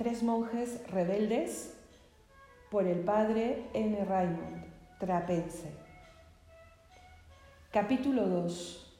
[0.00, 1.76] Tres monjes rebeldes
[2.70, 4.02] por el padre N.
[4.02, 4.64] Raymond,
[4.98, 5.70] trapense.
[7.70, 8.98] Capítulo 2.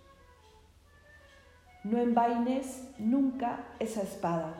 [1.85, 4.57] No envaines nunca esa espada.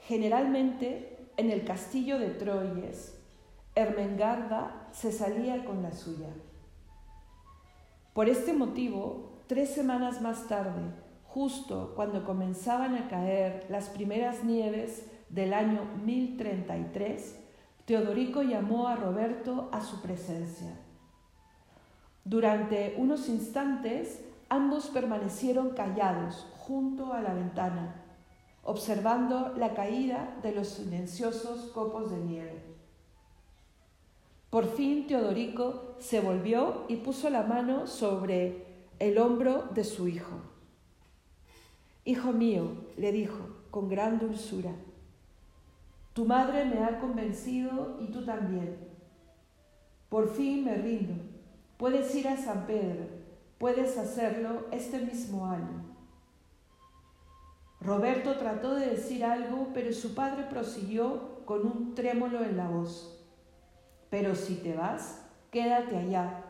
[0.00, 3.12] Generalmente en el castillo de Troyes
[3.74, 6.30] Ermengarda se salía con la suya.
[8.14, 10.90] Por este motivo, tres semanas más tarde,
[11.26, 17.36] justo cuando comenzaban a caer las primeras nieves del año 1033,
[17.84, 20.78] Teodorico llamó a Roberto a su presencia.
[22.24, 28.02] Durante unos instantes, ambos permanecieron callados junto a la ventana,
[28.62, 32.65] observando la caída de los silenciosos copos de nieve.
[34.56, 38.64] Por fin Teodorico se volvió y puso la mano sobre
[38.98, 40.34] el hombro de su hijo.
[42.06, 43.36] Hijo mío, le dijo
[43.70, 44.72] con gran dulzura,
[46.14, 48.78] tu madre me ha convencido y tú también.
[50.08, 51.22] Por fin me rindo.
[51.76, 53.04] Puedes ir a San Pedro,
[53.58, 55.84] puedes hacerlo este mismo año.
[57.82, 63.16] Roberto trató de decir algo, pero su padre prosiguió con un trémolo en la voz.
[64.10, 66.44] Pero si te vas, quédate allá.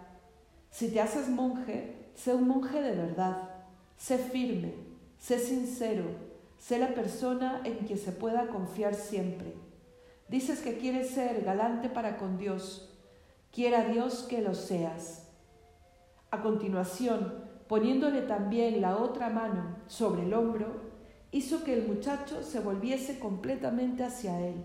[0.71, 3.51] Si te haces monje, sé un monje de verdad.
[3.97, 4.75] Sé firme,
[5.19, 6.05] sé sincero,
[6.59, 9.55] sé la persona en quien se pueda confiar siempre.
[10.29, 12.93] Dices que quieres ser galante para con Dios.
[13.53, 15.29] Quiera Dios que lo seas.
[16.31, 20.83] A continuación, poniéndole también la otra mano sobre el hombro,
[21.31, 24.65] hizo que el muchacho se volviese completamente hacia él.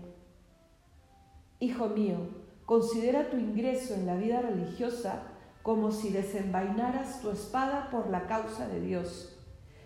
[1.60, 2.41] Hijo mío,
[2.72, 5.24] Considera tu ingreso en la vida religiosa
[5.60, 9.38] como si desenvainaras tu espada por la causa de Dios.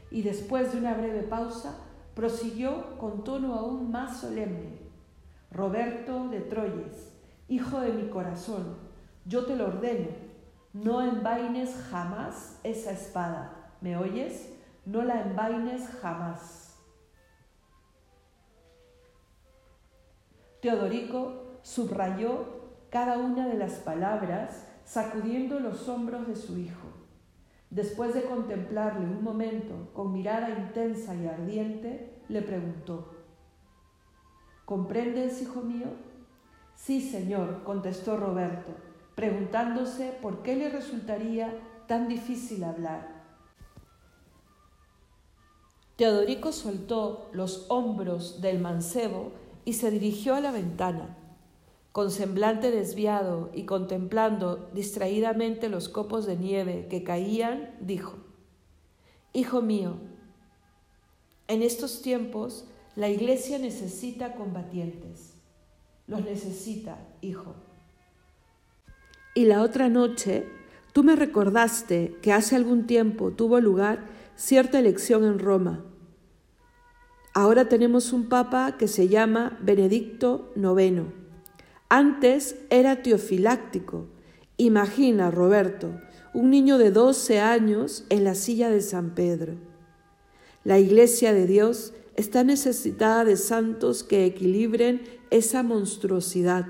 [0.09, 1.81] Y después de una breve pausa,
[2.15, 4.79] prosiguió con tono aún más solemne.
[5.51, 7.13] Roberto de Troyes,
[7.49, 8.77] hijo de mi corazón,
[9.25, 10.11] yo te lo ordeno,
[10.73, 13.73] no envaines jamás esa espada.
[13.81, 14.49] ¿Me oyes?
[14.85, 16.79] No la envaines jamás.
[20.61, 22.57] Teodorico subrayó
[22.91, 26.87] cada una de las palabras sacudiendo los hombros de su hijo.
[27.71, 33.13] Después de contemplarle un momento con mirada intensa y ardiente, le preguntó,
[34.65, 35.89] ¿Comprendes, hijo mío?
[36.75, 38.73] Sí, señor, contestó Roberto,
[39.15, 41.53] preguntándose por qué le resultaría
[41.87, 43.25] tan difícil hablar.
[45.97, 49.33] Teodorico soltó los hombros del mancebo
[49.65, 51.17] y se dirigió a la ventana
[51.97, 58.19] con semblante desviado y contemplando distraídamente los copos de nieve que caían, dijo,
[59.33, 59.97] Hijo mío,
[61.49, 65.39] en estos tiempos la iglesia necesita combatientes.
[66.07, 67.55] Los necesita, hijo.
[69.34, 70.47] Y la otra noche
[70.93, 74.05] tú me recordaste que hace algún tiempo tuvo lugar
[74.37, 75.87] cierta elección en Roma.
[77.33, 81.25] Ahora tenemos un papa que se llama Benedicto IX
[81.89, 84.07] antes era teofiláctico.
[84.57, 86.01] Imagina, Roberto,
[86.35, 89.55] un niño de 12 años en la silla de San Pedro.
[90.65, 96.67] La Iglesia de Dios está necesitada de santos que equilibren esa monstruosidad.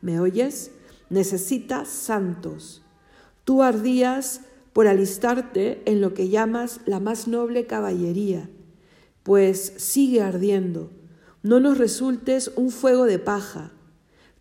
[0.00, 0.70] ¿Me oyes?
[1.08, 2.82] Necesita santos.
[3.44, 4.42] Tú ardías
[4.72, 8.48] por alistarte en lo que llamas la más noble caballería,
[9.22, 10.90] pues sigue ardiendo.
[11.42, 13.72] No nos resultes un fuego de paja,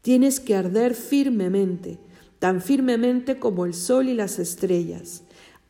[0.01, 1.99] Tienes que arder firmemente,
[2.39, 5.23] tan firmemente como el sol y las estrellas.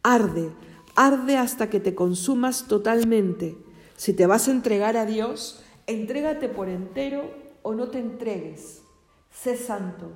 [0.03, 0.51] Arde,
[0.95, 3.57] arde hasta que te consumas totalmente.
[3.95, 7.23] Si te vas a entregar a Dios, entrégate por entero
[7.63, 8.83] o no te entregues.
[9.31, 10.11] Sé santo.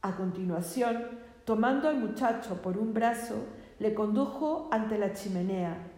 [0.00, 3.34] A continuación, tomando al muchacho por un brazo,
[3.80, 5.90] le condujo ante la chimenea.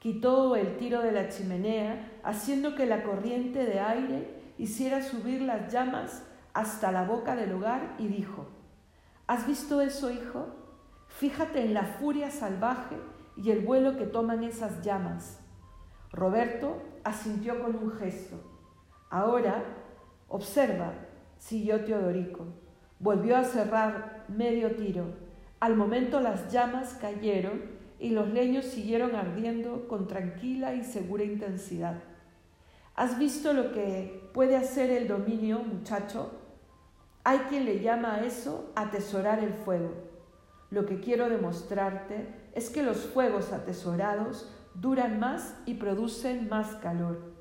[0.00, 5.72] Quitó el tiro de la chimenea, haciendo que la corriente de aire hiciera subir las
[5.72, 6.22] llamas
[6.54, 8.46] hasta la boca del hogar y dijo,
[9.26, 10.46] ¿Has visto eso, hijo?
[11.08, 12.96] Fíjate en la furia salvaje
[13.36, 15.40] y el vuelo que toman esas llamas.
[16.12, 18.36] Roberto asintió con un gesto.
[19.10, 19.64] Ahora,
[20.28, 20.92] observa,
[21.38, 22.46] siguió Teodorico.
[22.98, 25.06] Volvió a cerrar medio tiro.
[25.60, 27.62] Al momento las llamas cayeron
[27.98, 32.02] y los leños siguieron ardiendo con tranquila y segura intensidad.
[32.96, 36.30] ¿Has visto lo que puede hacer el dominio, muchacho?
[37.24, 39.92] Hay quien le llama a eso atesorar el fuego.
[40.70, 47.34] Lo que quiero demostrarte es que los fuegos atesorados duran más y producen más calor.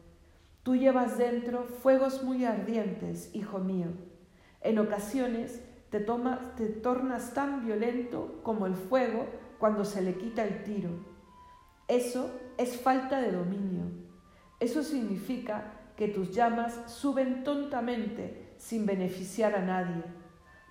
[0.61, 3.87] Tú llevas dentro fuegos muy ardientes, hijo mío.
[4.59, 9.27] En ocasiones te, te tornas tan violento como el fuego
[9.57, 10.89] cuando se le quita el tiro.
[11.87, 14.04] Eso es falta de dominio.
[14.59, 20.03] Eso significa que tus llamas suben tontamente sin beneficiar a nadie,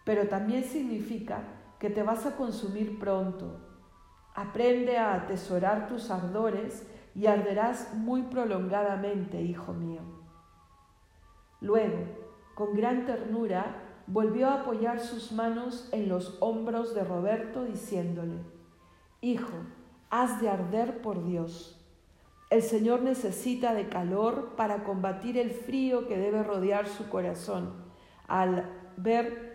[0.05, 1.43] pero también significa
[1.79, 3.61] que te vas a consumir pronto.
[4.35, 10.03] Aprende a atesorar tus ardores y arderás muy prolongadamente, hijo mío.
[11.61, 11.99] Luego,
[12.55, 18.41] con gran ternura, volvió a apoyar sus manos en los hombros de Roberto, diciéndole,
[19.21, 19.57] Hijo,
[20.11, 21.74] has de arder por Dios.
[22.51, 27.73] El Señor necesita de calor para combatir el frío que debe rodear su corazón
[28.29, 29.55] al ver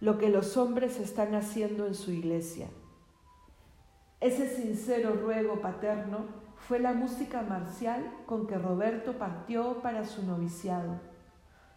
[0.00, 2.68] lo que los hombres están haciendo en su iglesia.
[4.20, 6.26] Ese sincero ruego paterno
[6.56, 11.00] fue la música marcial con que Roberto partió para su noviciado.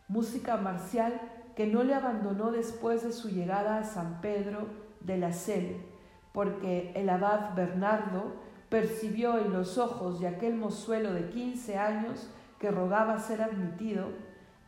[0.08, 1.22] Música marcial
[1.56, 4.68] que no le abandonó después de su llegada a San Pedro
[5.00, 5.86] de la Selle,
[6.34, 8.34] porque el abad Bernardo
[8.74, 12.28] percibió en los ojos de aquel mozuelo de quince años
[12.58, 14.08] que rogaba ser admitido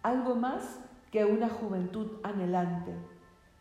[0.04, 0.80] algo más
[1.10, 2.94] que una juventud anhelante.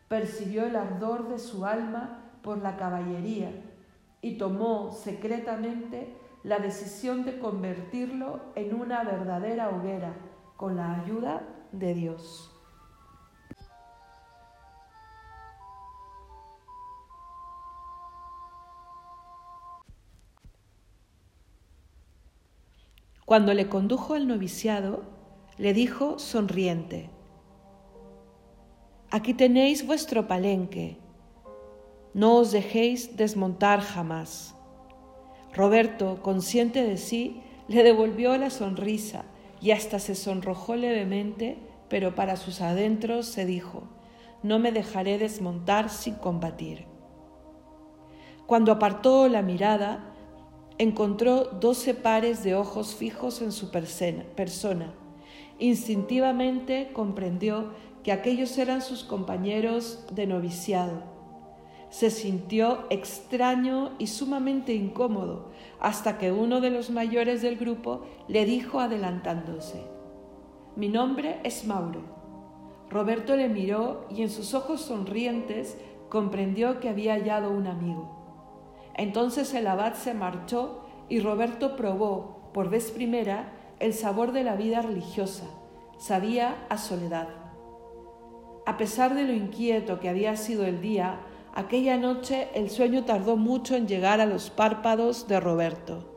[0.06, 3.52] Percibió el ardor de su alma por la caballería
[4.20, 10.12] y tomó secretamente la decisión de convertirlo en una verdadera hoguera
[10.58, 11.40] con la ayuda
[11.72, 12.53] de Dios.
[23.24, 25.02] Cuando le condujo al noviciado,
[25.56, 27.08] le dijo sonriente,
[29.10, 30.98] Aquí tenéis vuestro palenque,
[32.12, 34.54] no os dejéis desmontar jamás.
[35.54, 39.24] Roberto, consciente de sí, le devolvió la sonrisa
[39.60, 41.56] y hasta se sonrojó levemente,
[41.88, 43.84] pero para sus adentros se dijo,
[44.42, 46.84] no me dejaré desmontar sin combatir.
[48.46, 50.13] Cuando apartó la mirada,
[50.78, 54.92] encontró doce pares de ojos fijos en su persona.
[55.58, 57.70] Instintivamente comprendió
[58.02, 61.02] que aquellos eran sus compañeros de noviciado.
[61.90, 68.44] Se sintió extraño y sumamente incómodo hasta que uno de los mayores del grupo le
[68.44, 69.84] dijo adelantándose,
[70.74, 72.02] Mi nombre es Mauro.
[72.90, 75.78] Roberto le miró y en sus ojos sonrientes
[76.08, 78.23] comprendió que había hallado un amigo.
[78.94, 84.56] Entonces el abad se marchó y Roberto probó, por vez primera, el sabor de la
[84.56, 85.44] vida religiosa.
[85.98, 87.28] Sabía a soledad.
[88.66, 91.20] A pesar de lo inquieto que había sido el día,
[91.54, 96.10] aquella noche el sueño tardó mucho en llegar a los párpados de Roberto.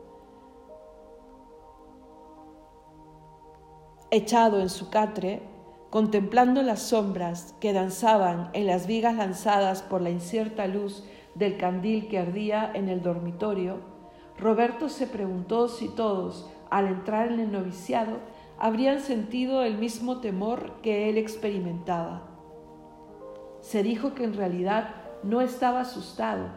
[4.10, 5.42] Echado en su catre,
[5.90, 11.04] contemplando las sombras que danzaban en las vigas lanzadas por la incierta luz
[11.38, 13.76] del candil que ardía en el dormitorio,
[14.38, 18.18] Roberto se preguntó si todos, al entrar en el noviciado,
[18.58, 22.22] habrían sentido el mismo temor que él experimentaba.
[23.60, 26.48] Se dijo que en realidad no estaba asustado,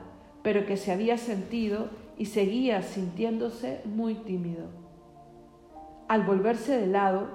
[0.42, 4.66] pero que se había sentido y seguía sintiéndose muy tímido.
[6.08, 7.30] Al volverse de lado,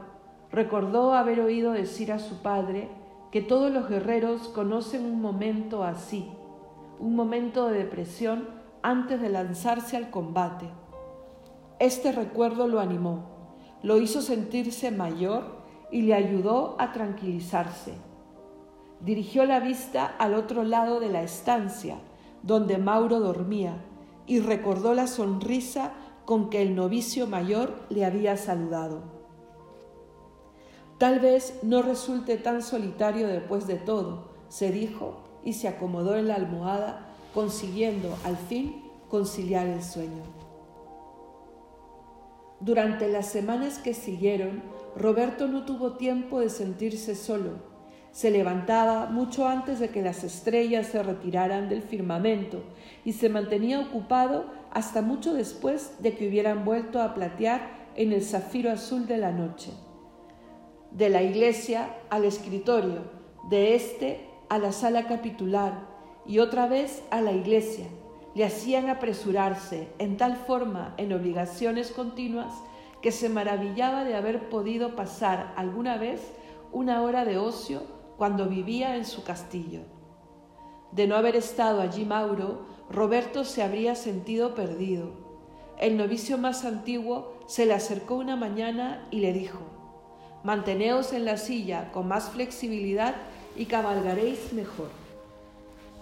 [0.50, 2.88] recordó haber oído decir a su padre
[3.30, 6.30] que todos los guerreros conocen un momento así,
[6.98, 8.48] un momento de depresión
[8.82, 10.68] antes de lanzarse al combate.
[11.78, 13.24] Este recuerdo lo animó,
[13.82, 15.44] lo hizo sentirse mayor
[15.90, 17.94] y le ayudó a tranquilizarse.
[19.00, 21.98] Dirigió la vista al otro lado de la estancia,
[22.42, 23.84] donde Mauro dormía,
[24.26, 25.92] y recordó la sonrisa
[26.24, 29.02] con que el novicio mayor le había saludado.
[30.98, 36.28] Tal vez no resulte tan solitario después de todo, se dijo y se acomodó en
[36.28, 40.22] la almohada, consiguiendo al fin conciliar el sueño.
[42.58, 44.62] Durante las semanas que siguieron,
[44.96, 47.76] Roberto no tuvo tiempo de sentirse solo.
[48.10, 52.64] Se levantaba mucho antes de que las estrellas se retiraran del firmamento
[53.04, 58.24] y se mantenía ocupado hasta mucho después de que hubieran vuelto a platear en el
[58.24, 59.70] zafiro azul de la noche.
[60.90, 63.02] De la iglesia al escritorio,
[63.48, 65.86] de este a la sala capitular
[66.26, 67.86] y otra vez a la iglesia.
[68.34, 72.52] Le hacían apresurarse en tal forma en obligaciones continuas
[73.00, 76.32] que se maravillaba de haber podido pasar alguna vez
[76.72, 77.82] una hora de ocio
[78.16, 79.80] cuando vivía en su castillo.
[80.92, 85.10] De no haber estado allí Mauro, Roberto se habría sentido perdido.
[85.78, 89.58] El novicio más antiguo se le acercó una mañana y le dijo,
[90.42, 93.14] Manteneos en la silla con más flexibilidad
[93.56, 94.88] y cabalgaréis mejor.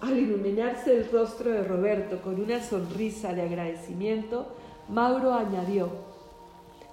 [0.01, 4.47] Al iluminarse el rostro de Roberto con una sonrisa de agradecimiento,
[4.89, 5.89] Mauro añadió,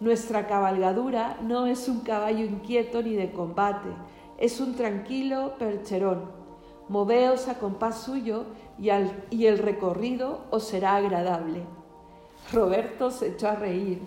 [0.01, 3.89] Nuestra cabalgadura no es un caballo inquieto ni de combate,
[4.39, 6.23] es un tranquilo percherón.
[6.89, 8.47] Moveos a compás suyo
[8.79, 11.63] y, el recorrido os será agradable.
[12.53, 14.01] Roberto se echó a reír.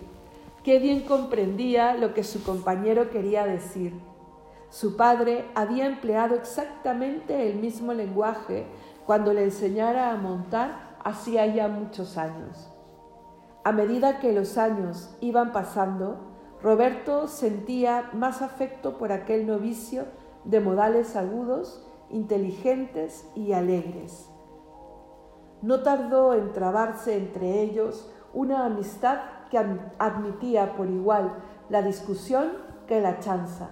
[0.62, 3.92] Qué bien comprendía lo que su compañero quería decir.
[4.76, 8.66] Su padre había empleado exactamente el mismo lenguaje
[9.06, 12.70] cuando le enseñara a montar hacía ya muchos años.
[13.64, 16.18] A medida que los años iban pasando,
[16.62, 20.04] Roberto sentía más afecto por aquel novicio
[20.44, 24.28] de modales agudos, inteligentes y alegres.
[25.62, 31.32] No tardó en trabarse entre ellos una amistad que admitía por igual
[31.70, 32.52] la discusión
[32.86, 33.70] que la chanza.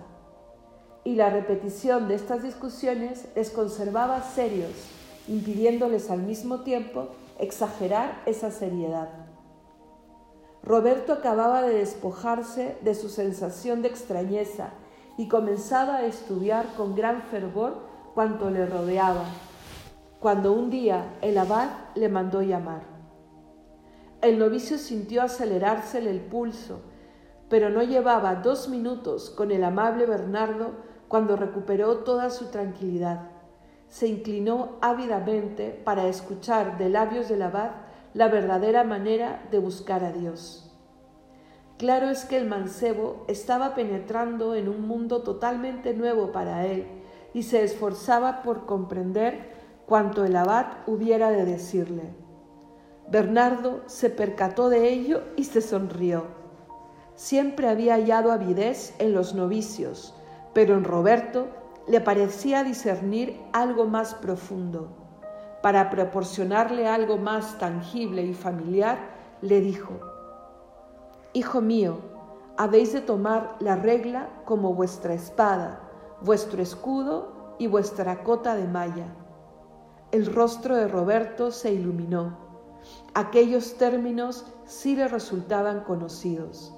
[1.04, 4.72] Y la repetición de estas discusiones les conservaba serios,
[5.28, 7.08] impidiéndoles al mismo tiempo
[7.38, 9.10] exagerar esa seriedad.
[10.62, 14.70] Roberto acababa de despojarse de su sensación de extrañeza
[15.18, 17.74] y comenzaba a estudiar con gran fervor
[18.14, 19.24] cuanto le rodeaba,
[20.20, 22.82] cuando un día el abad le mandó llamar.
[24.22, 26.80] El novicio sintió acelerársele el pulso,
[27.50, 33.28] pero no llevaba dos minutos con el amable Bernardo cuando recuperó toda su tranquilidad.
[33.86, 37.70] Se inclinó ávidamente para escuchar de labios del abad
[38.14, 40.74] la verdadera manera de buscar a Dios.
[41.78, 46.84] Claro es que el mancebo estaba penetrando en un mundo totalmente nuevo para él
[47.32, 49.52] y se esforzaba por comprender
[49.86, 52.12] cuanto el abad hubiera de decirle.
[53.08, 56.24] Bernardo se percató de ello y se sonrió.
[57.14, 60.12] Siempre había hallado avidez en los novicios,
[60.54, 61.48] pero en Roberto
[61.86, 64.88] le parecía discernir algo más profundo.
[65.62, 68.98] Para proporcionarle algo más tangible y familiar,
[69.42, 69.92] le dijo,
[71.32, 71.98] Hijo mío,
[72.56, 75.80] habéis de tomar la regla como vuestra espada,
[76.20, 79.06] vuestro escudo y vuestra cota de malla.
[80.12, 82.38] El rostro de Roberto se iluminó.
[83.14, 86.72] Aquellos términos sí le resultaban conocidos.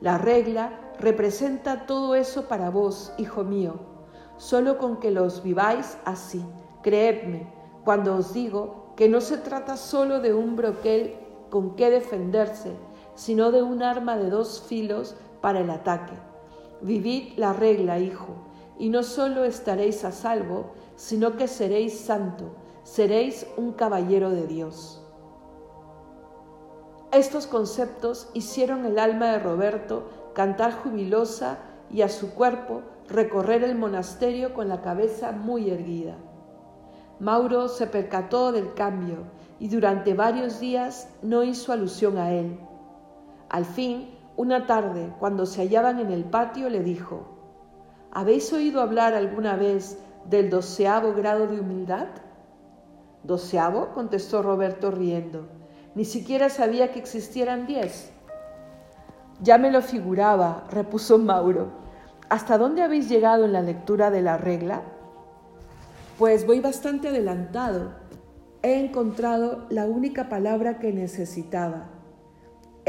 [0.00, 3.74] La regla representa todo eso para vos, hijo mío,
[4.36, 6.44] solo con que los viváis así.
[6.82, 7.52] Creedme
[7.84, 11.16] cuando os digo que no se trata solo de un broquel
[11.50, 12.72] con que defenderse,
[13.14, 16.14] sino de un arma de dos filos para el ataque.
[16.80, 18.36] Vivid la regla, hijo,
[18.78, 25.04] y no solo estaréis a salvo, sino que seréis santo, seréis un caballero de Dios.
[27.10, 30.04] Estos conceptos hicieron el alma de Roberto
[30.38, 31.58] cantar jubilosa
[31.90, 36.14] y a su cuerpo recorrer el monasterio con la cabeza muy erguida.
[37.18, 39.24] Mauro se percató del cambio
[39.58, 42.56] y durante varios días no hizo alusión a él.
[43.48, 47.26] Al fin, una tarde, cuando se hallaban en el patio, le dijo,
[48.12, 49.98] ¿Habéis oído hablar alguna vez
[50.30, 52.06] del doceavo grado de humildad?
[53.24, 53.88] ¿Doceavo?
[53.88, 55.48] contestó Roberto riendo.
[55.96, 58.12] Ni siquiera sabía que existieran diez.
[59.40, 61.68] Ya me lo figuraba, repuso Mauro.
[62.28, 64.82] ¿Hasta dónde habéis llegado en la lectura de la regla?
[66.18, 67.92] Pues voy bastante adelantado.
[68.62, 71.90] He encontrado la única palabra que necesitaba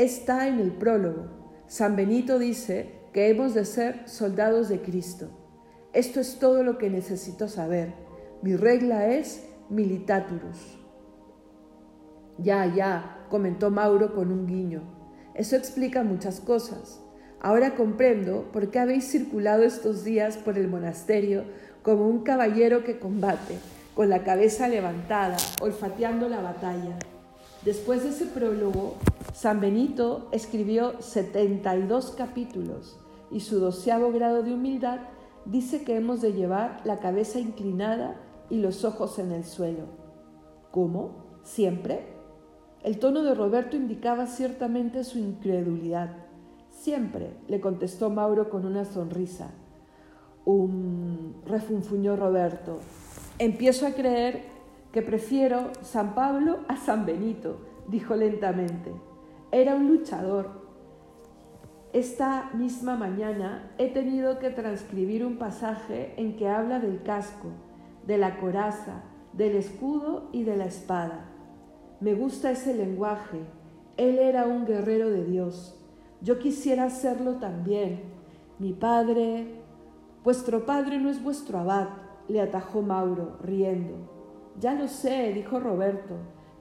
[0.03, 1.25] está en el prólogo.
[1.67, 5.29] San Benito dice que hemos de ser soldados de Cristo.
[5.91, 7.93] Esto es todo lo que necesito saber.
[8.41, 10.79] Mi regla es militaturus.
[12.37, 14.98] Ya, ya, comentó Mauro con un guiño.
[15.39, 16.99] Eso explica muchas cosas.
[17.39, 21.45] Ahora comprendo por qué habéis circulado estos días por el monasterio
[21.81, 23.55] como un caballero que combate,
[23.95, 26.99] con la cabeza levantada, olfateando la batalla.
[27.63, 28.97] Después de ese prólogo,
[29.33, 32.99] San Benito escribió 72 capítulos
[33.31, 34.99] y su doceavo grado de humildad
[35.45, 38.17] dice que hemos de llevar la cabeza inclinada
[38.49, 39.85] y los ojos en el suelo.
[40.71, 41.39] ¿Cómo?
[41.43, 42.18] ¿Siempre?
[42.81, 46.11] El tono de Roberto indicaba ciertamente su incredulidad.
[46.69, 49.49] Siempre, le contestó Mauro con una sonrisa.
[50.45, 52.79] Um, refunfuñó Roberto.
[53.37, 54.43] Empiezo a creer
[54.93, 57.59] que prefiero San Pablo a San Benito,
[57.89, 58.93] dijo lentamente.
[59.51, 60.67] Era un luchador.
[61.91, 67.49] esta misma mañana he tenido que transcribir un pasaje en que habla del casco,
[68.05, 69.01] de la coraza,
[69.33, 71.28] del escudo y de la espada.
[72.01, 73.39] Me gusta ese lenguaje.
[73.97, 75.75] Él era un guerrero de Dios.
[76.21, 78.01] Yo quisiera serlo también.
[78.57, 79.55] Mi padre...
[80.23, 81.87] Vuestro padre no es vuestro abad,
[82.27, 83.95] le atajó Mauro, riendo.
[84.59, 86.15] Ya lo sé, dijo Roberto,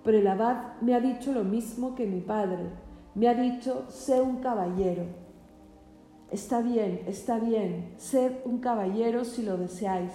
[0.05, 2.71] pero el abad me ha dicho lo mismo que mi padre.
[3.17, 5.07] Me ha dicho, sé un caballero.
[6.31, 10.13] Está bien, está bien, sed un caballero si lo deseáis,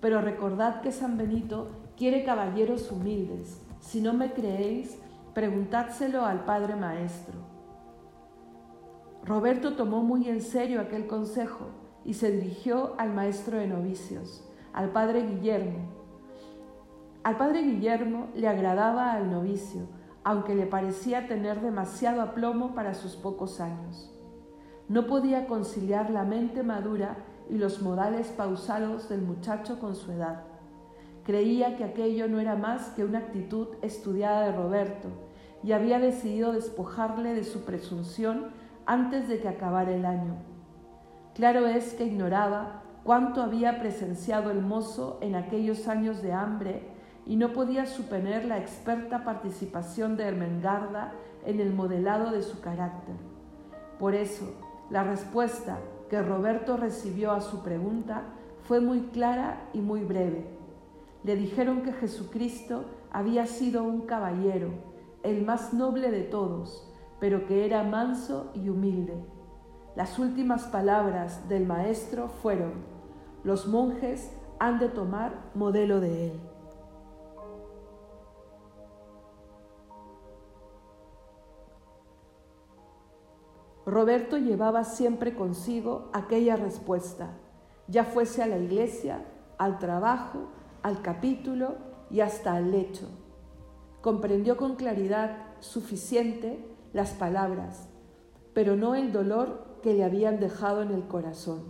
[0.00, 3.63] pero recordad que San Benito quiere caballeros humildes.
[3.84, 4.98] Si no me creéis,
[5.34, 7.34] preguntádselo al Padre Maestro.
[9.26, 11.66] Roberto tomó muy en serio aquel consejo
[12.02, 15.80] y se dirigió al maestro de novicios, al Padre Guillermo.
[17.24, 19.82] Al Padre Guillermo le agradaba al novicio,
[20.24, 24.10] aunque le parecía tener demasiado aplomo para sus pocos años.
[24.88, 27.18] No podía conciliar la mente madura
[27.50, 30.53] y los modales pausados del muchacho con su edad.
[31.24, 35.08] Creía que aquello no era más que una actitud estudiada de Roberto
[35.62, 38.50] y había decidido despojarle de su presunción
[38.84, 40.36] antes de que acabara el año.
[41.34, 46.82] Claro es que ignoraba cuánto había presenciado el mozo en aquellos años de hambre
[47.26, 51.12] y no podía suponer la experta participación de Ermengarda
[51.46, 53.16] en el modelado de su carácter.
[53.98, 54.44] Por eso,
[54.90, 55.78] la respuesta
[56.10, 58.24] que Roberto recibió a su pregunta
[58.64, 60.53] fue muy clara y muy breve.
[61.24, 64.68] Le dijeron que Jesucristo había sido un caballero,
[65.22, 66.86] el más noble de todos,
[67.18, 69.24] pero que era manso y humilde.
[69.96, 72.72] Las últimas palabras del maestro fueron,
[73.42, 76.40] los monjes han de tomar modelo de él.
[83.86, 87.30] Roberto llevaba siempre consigo aquella respuesta,
[87.86, 89.24] ya fuese a la iglesia,
[89.58, 90.48] al trabajo,
[90.84, 91.76] al capítulo
[92.10, 93.08] y hasta al lecho.
[94.02, 97.88] Comprendió con claridad suficiente las palabras,
[98.52, 101.62] pero no el dolor que le habían dejado en el corazón.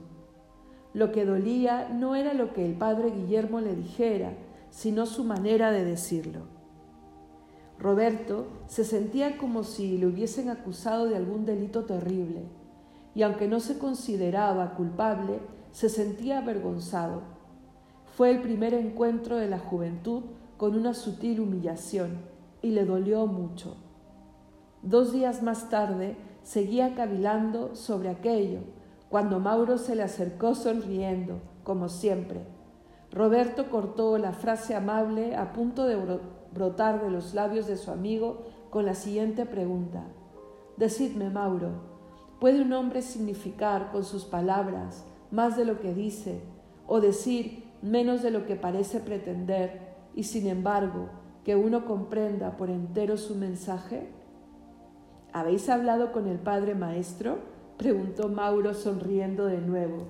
[0.94, 4.33] Lo que dolía no era lo que el padre Guillermo le dijera,
[4.70, 6.40] sino su manera de decirlo.
[7.79, 12.48] Roberto se sentía como si le hubiesen acusado de algún delito terrible,
[13.14, 15.38] y aunque no se consideraba culpable,
[15.70, 17.34] se sentía avergonzado.
[18.16, 20.22] Fue el primer encuentro de la juventud
[20.57, 22.18] con una sutil humillación,
[22.62, 23.77] y le dolió mucho.
[24.83, 28.61] Dos días más tarde seguía cavilando sobre aquello,
[29.09, 32.46] cuando Mauro se le acercó sonriendo, como siempre.
[33.11, 35.96] Roberto cortó la frase amable a punto de
[36.53, 40.05] brotar de los labios de su amigo con la siguiente pregunta.
[40.77, 41.70] Decidme, Mauro,
[42.38, 46.42] ¿puede un hombre significar con sus palabras más de lo que dice
[46.87, 49.79] o decir menos de lo que parece pretender
[50.16, 51.11] y sin embargo
[51.44, 54.09] que uno comprenda por entero su mensaje?
[55.33, 57.38] ¿Habéis hablado con el Padre Maestro?
[57.77, 60.07] preguntó Mauro sonriendo de nuevo.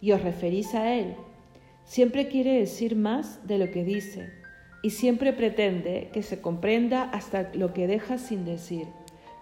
[0.00, 1.14] ¿Y os referís a él?
[1.84, 4.32] Siempre quiere decir más de lo que dice
[4.82, 8.88] y siempre pretende que se comprenda hasta lo que deja sin decir.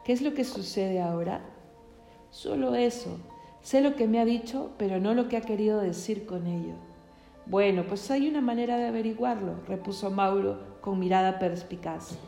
[0.04, 1.40] ¿Qué es lo que sucede ahora?
[2.30, 3.18] Solo eso.
[3.64, 6.74] Sé lo que me ha dicho, pero no lo que ha querido decir con ello.
[7.46, 12.18] Bueno, pues hay una manera de averiguarlo, repuso Mauro con mirada perspicaz.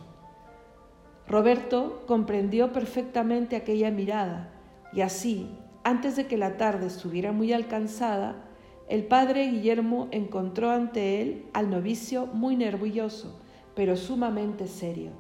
[1.29, 4.49] Roberto comprendió perfectamente aquella mirada
[4.95, 5.51] y así,
[5.85, 8.37] antes de que la tarde estuviera muy alcanzada,
[8.89, 13.43] el padre Guillermo encontró ante él al novicio muy nervioso,
[13.75, 15.11] pero sumamente serio.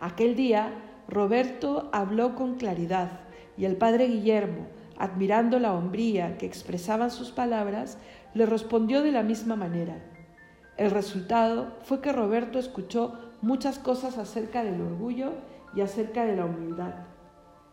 [0.00, 0.72] Aquel día
[1.08, 3.25] Roberto habló con claridad
[3.56, 4.66] y el padre Guillermo,
[4.98, 7.98] admirando la hombría que expresaban sus palabras,
[8.34, 9.98] le respondió de la misma manera.
[10.76, 15.32] El resultado fue que Roberto escuchó muchas cosas acerca del orgullo
[15.74, 16.94] y acerca de la humildad.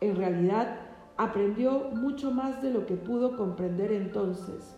[0.01, 0.79] En realidad,
[1.17, 4.75] aprendió mucho más de lo que pudo comprender entonces,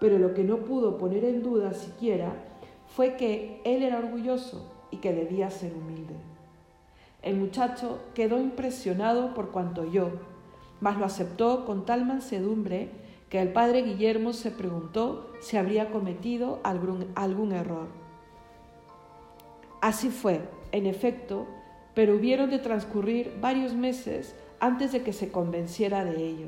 [0.00, 2.32] pero lo que no pudo poner en duda siquiera
[2.86, 6.14] fue que él era orgulloso y que debía ser humilde.
[7.22, 10.10] El muchacho quedó impresionado por cuanto oyó,
[10.80, 12.90] mas lo aceptó con tal mansedumbre
[13.28, 17.88] que el padre Guillermo se preguntó si habría cometido algún, algún error.
[19.80, 20.40] Así fue,
[20.72, 21.46] en efecto,
[21.94, 26.46] pero hubieron de transcurrir varios meses antes de que se convenciera de ello.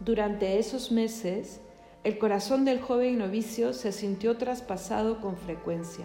[0.00, 1.60] Durante esos meses,
[2.04, 6.04] el corazón del joven novicio se sintió traspasado con frecuencia.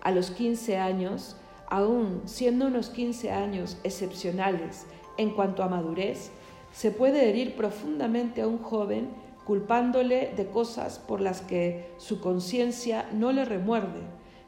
[0.00, 1.36] A los 15 años,
[1.68, 4.86] aún siendo unos 15 años excepcionales
[5.18, 6.32] en cuanto a madurez,
[6.72, 9.10] se puede herir profundamente a un joven
[9.44, 14.00] culpándole de cosas por las que su conciencia no le remuerde,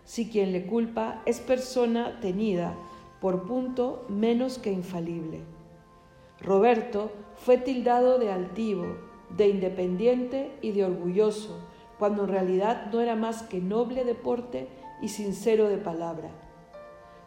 [0.04, 2.74] si quien le culpa es persona tenida
[3.20, 5.40] por punto menos que infalible.
[6.40, 8.96] Roberto fue tildado de altivo,
[9.37, 11.61] de independiente y de orgulloso,
[11.98, 14.68] cuando en realidad no era más que noble de porte
[15.00, 16.30] y sincero de palabra.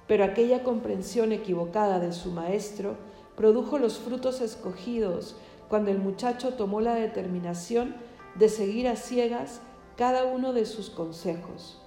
[0.08, 2.96] Pero aquella comprensión equivocada de su maestro
[3.36, 5.36] produjo los frutos escogidos
[5.68, 7.96] cuando el muchacho tomó la determinación
[8.36, 9.62] de seguir a ciegas
[9.98, 11.82] cada uno de sus consejos.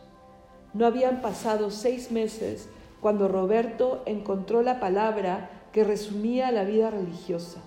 [0.74, 2.68] No habían pasado seis meses
[3.00, 7.60] cuando Roberto encontró la palabra que resumía la vida religiosa.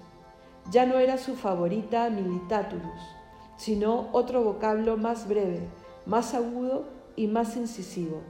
[0.72, 3.02] Ya no era su favorita militaturus,
[3.58, 5.62] sino otro vocablo más breve,
[6.06, 8.22] más agudo y más incisivo,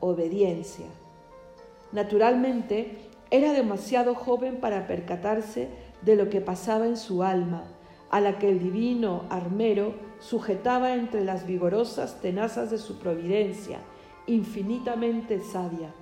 [0.00, 0.86] obediencia.
[1.92, 5.70] Naturalmente, era demasiado joven para percatarse
[6.02, 7.64] de lo que pasaba en su alma,
[8.10, 13.78] a la que el divino armero sujetaba entre las vigorosas tenazas de su providencia,
[14.26, 15.94] infinitamente sabia.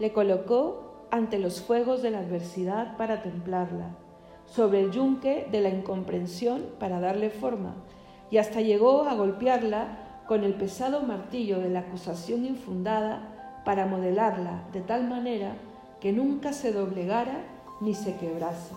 [0.00, 3.90] Le colocó ante los fuegos de la adversidad para templarla,
[4.46, 7.74] sobre el yunque de la incomprensión para darle forma,
[8.30, 14.62] y hasta llegó a golpearla con el pesado martillo de la acusación infundada para modelarla
[14.72, 15.52] de tal manera
[16.00, 17.44] que nunca se doblegara
[17.80, 18.74] ni se quebrase.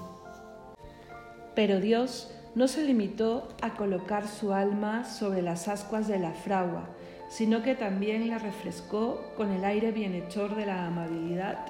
[1.56, 6.90] Pero Dios no se limitó a colocar su alma sobre las ascuas de la fragua,
[7.30, 11.66] sino que también la refrescó con el aire bienhechor de la amabilidad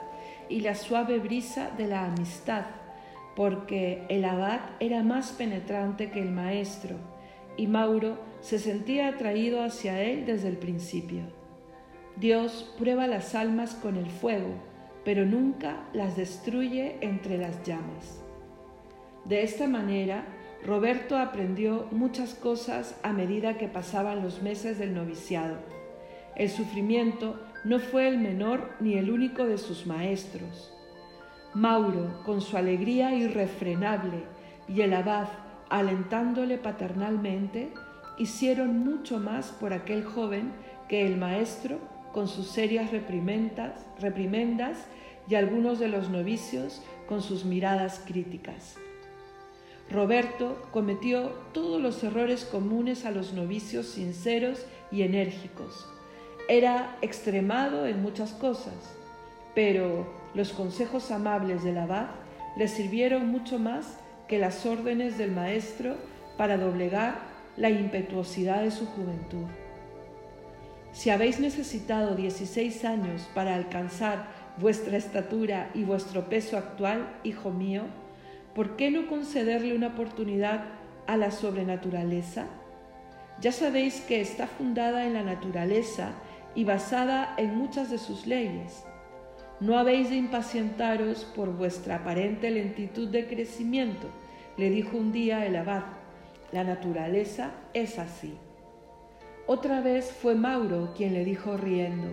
[0.49, 2.65] y la suave brisa de la amistad,
[3.35, 6.95] porque el abad era más penetrante que el maestro,
[7.57, 11.21] y Mauro se sentía atraído hacia él desde el principio.
[12.15, 14.55] Dios prueba las almas con el fuego,
[15.03, 18.21] pero nunca las destruye entre las llamas.
[19.25, 20.25] De esta manera,
[20.65, 25.57] Roberto aprendió muchas cosas a medida que pasaban los meses del noviciado.
[26.35, 30.73] El sufrimiento no fue el menor ni el único de sus maestros.
[31.53, 34.23] Mauro, con su alegría irrefrenable,
[34.67, 35.27] y el abad,
[35.69, 37.73] alentándole paternalmente,
[38.17, 40.53] hicieron mucho más por aquel joven
[40.87, 41.79] que el maestro
[42.13, 44.77] con sus serias reprimendas, reprimendas
[45.27, 48.75] y algunos de los novicios con sus miradas críticas.
[49.89, 55.87] Roberto cometió todos los errores comunes a los novicios sinceros y enérgicos.
[56.47, 58.73] Era extremado en muchas cosas,
[59.53, 62.07] pero los consejos amables del abad
[62.57, 63.97] le sirvieron mucho más
[64.27, 65.95] que las órdenes del maestro
[66.37, 67.19] para doblegar
[67.57, 69.45] la impetuosidad de su juventud.
[70.93, 74.27] Si habéis necesitado 16 años para alcanzar
[74.57, 77.83] vuestra estatura y vuestro peso actual, hijo mío,
[78.53, 80.65] ¿por qué no concederle una oportunidad
[81.07, 82.45] a la sobrenaturaleza?
[83.39, 86.09] Ya sabéis que está fundada en la naturaleza
[86.55, 88.83] y basada en muchas de sus leyes.
[89.61, 94.09] No habéis de impacientaros por vuestra aparente lentitud de crecimiento,
[94.57, 95.83] le dijo un día el abad.
[96.51, 98.37] La naturaleza es así.
[99.53, 102.07] Otra vez fue Mauro quien le dijo riendo,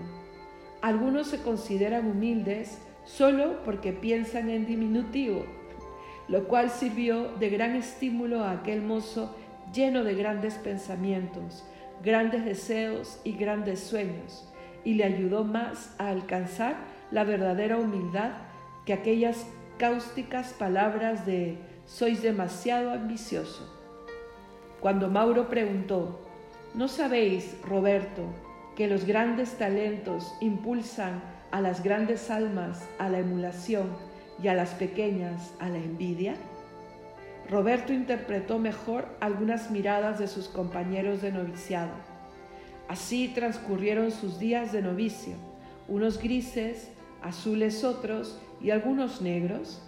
[0.82, 5.44] algunos se consideran humildes solo porque piensan en diminutivo,
[6.26, 9.36] lo cual sirvió de gran estímulo a aquel mozo
[9.72, 11.64] lleno de grandes pensamientos,
[12.02, 16.74] grandes deseos y grandes sueños, y le ayudó más a alcanzar
[17.12, 18.32] la verdadera humildad
[18.84, 19.46] que aquellas
[19.78, 23.72] cáusticas palabras de sois demasiado ambicioso.
[24.80, 26.24] Cuando Mauro preguntó,
[26.74, 28.22] ¿No sabéis, Roberto,
[28.76, 33.88] que los grandes talentos impulsan a las grandes almas a la emulación
[34.42, 36.34] y a las pequeñas a la envidia?
[37.50, 41.92] Roberto interpretó mejor algunas miradas de sus compañeros de noviciado.
[42.86, 45.34] Así transcurrieron sus días de novicio,
[45.88, 46.90] unos grises,
[47.22, 49.82] azules otros y algunos negros,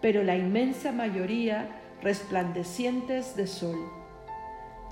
[0.00, 1.68] pero la inmensa mayoría
[2.00, 3.95] resplandecientes de sol.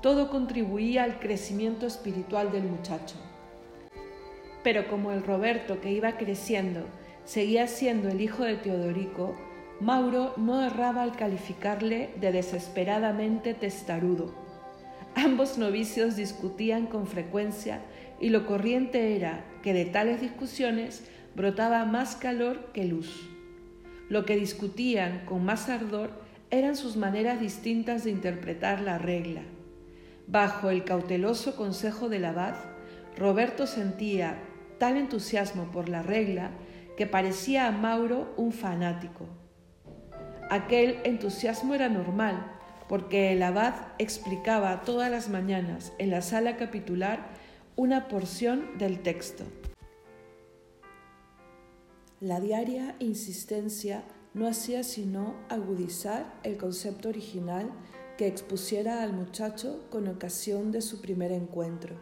[0.05, 3.15] Todo contribuía al crecimiento espiritual del muchacho.
[4.63, 6.81] Pero como el Roberto que iba creciendo
[7.23, 9.35] seguía siendo el hijo de Teodorico,
[9.79, 14.31] Mauro no erraba al calificarle de desesperadamente testarudo.
[15.15, 17.81] Ambos novicios discutían con frecuencia
[18.19, 21.03] y lo corriente era que de tales discusiones
[21.35, 23.27] brotaba más calor que luz.
[24.09, 26.11] Lo que discutían con más ardor
[26.51, 29.41] eran sus maneras distintas de interpretar la regla.
[30.27, 32.55] Bajo el cauteloso consejo del abad,
[33.17, 34.39] Roberto sentía
[34.79, 36.51] tal entusiasmo por la regla
[36.97, 39.27] que parecía a Mauro un fanático.
[40.49, 42.51] Aquel entusiasmo era normal,
[42.87, 47.27] porque el abad explicaba todas las mañanas en la sala capitular
[47.75, 49.43] una porción del texto.
[52.19, 57.71] La diaria insistencia no hacía sino agudizar el concepto original
[58.17, 61.95] que expusiera al muchacho con ocasión de su primer encuentro.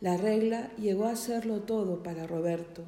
[0.00, 2.84] La regla llegó a serlo todo para Roberto.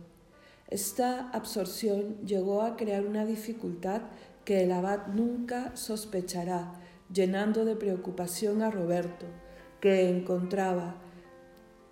[0.68, 4.02] Esta absorción llegó a crear una dificultad
[4.44, 6.74] que el abad nunca sospechará,
[7.12, 9.26] llenando de preocupación a Roberto,
[9.80, 10.96] que encontraba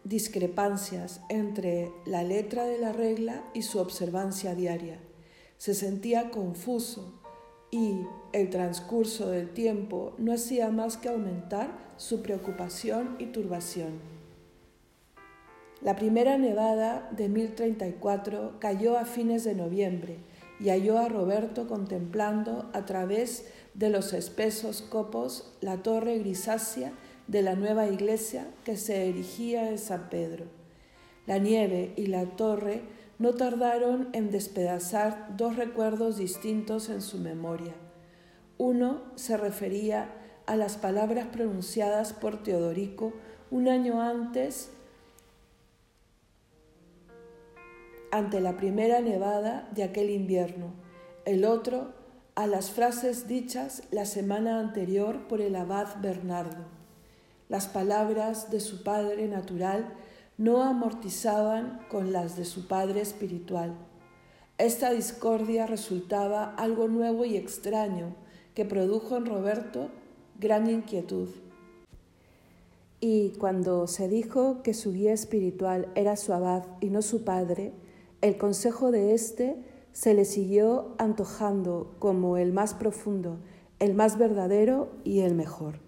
[0.04, 5.00] discrepancias entre la letra de la regla y su observancia diaria.
[5.58, 7.17] Se sentía confuso
[7.70, 14.00] y el transcurso del tiempo no hacía más que aumentar su preocupación y turbación.
[15.80, 20.18] La primera nevada de 1034 cayó a fines de noviembre
[20.60, 26.92] y halló a Roberto contemplando a través de los espesos copos la torre grisácea
[27.28, 30.46] de la nueva iglesia que se erigía en San Pedro.
[31.26, 32.82] La nieve y la torre
[33.18, 37.74] no tardaron en despedazar dos recuerdos distintos en su memoria.
[38.58, 40.14] Uno se refería
[40.46, 43.12] a las palabras pronunciadas por Teodorico
[43.50, 44.70] un año antes
[48.10, 50.72] ante la primera nevada de aquel invierno.
[51.24, 51.92] El otro
[52.34, 56.64] a las frases dichas la semana anterior por el abad Bernardo.
[57.48, 59.92] Las palabras de su padre natural
[60.38, 63.74] no amortizaban con las de su padre espiritual.
[64.56, 68.14] Esta discordia resultaba algo nuevo y extraño
[68.54, 69.88] que produjo en Roberto
[70.38, 71.28] gran inquietud.
[73.00, 77.72] Y cuando se dijo que su guía espiritual era su abad y no su padre,
[78.20, 79.56] el consejo de éste
[79.92, 83.38] se le siguió antojando como el más profundo,
[83.80, 85.80] el más verdadero y el mejor.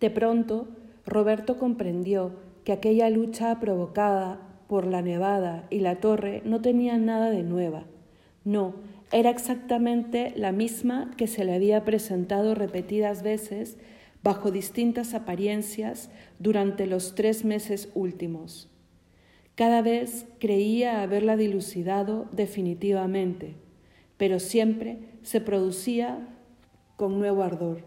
[0.00, 0.66] De pronto,
[1.04, 2.32] Roberto comprendió
[2.64, 7.84] que aquella lucha provocada por la nevada y la torre no tenía nada de nueva.
[8.44, 8.74] No,
[9.12, 13.76] era exactamente la misma que se le había presentado repetidas veces
[14.22, 18.70] bajo distintas apariencias durante los tres meses últimos.
[19.54, 23.56] Cada vez creía haberla dilucidado definitivamente,
[24.16, 26.28] pero siempre se producía
[26.96, 27.82] con nuevo ardor.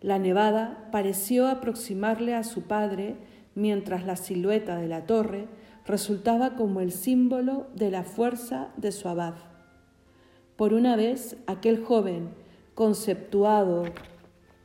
[0.00, 3.16] La nevada pareció aproximarle a su padre
[3.54, 5.46] mientras la silueta de la torre
[5.86, 9.34] resultaba como el símbolo de la fuerza de su abad.
[10.56, 12.30] Por una vez, aquel joven,
[12.74, 13.84] conceptuado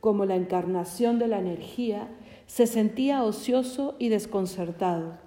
[0.00, 2.08] como la encarnación de la energía,
[2.46, 5.18] se sentía ocioso y desconcertado.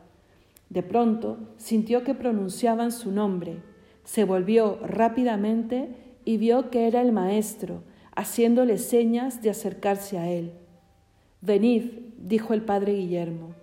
[0.70, 3.62] De pronto sintió que pronunciaban su nombre,
[4.04, 5.96] se volvió rápidamente
[6.26, 7.84] y vio que era el maestro,
[8.16, 10.54] haciéndole señas de acercarse a él.
[11.42, 11.92] Venid,
[12.24, 13.54] dijo el padre Guillermo.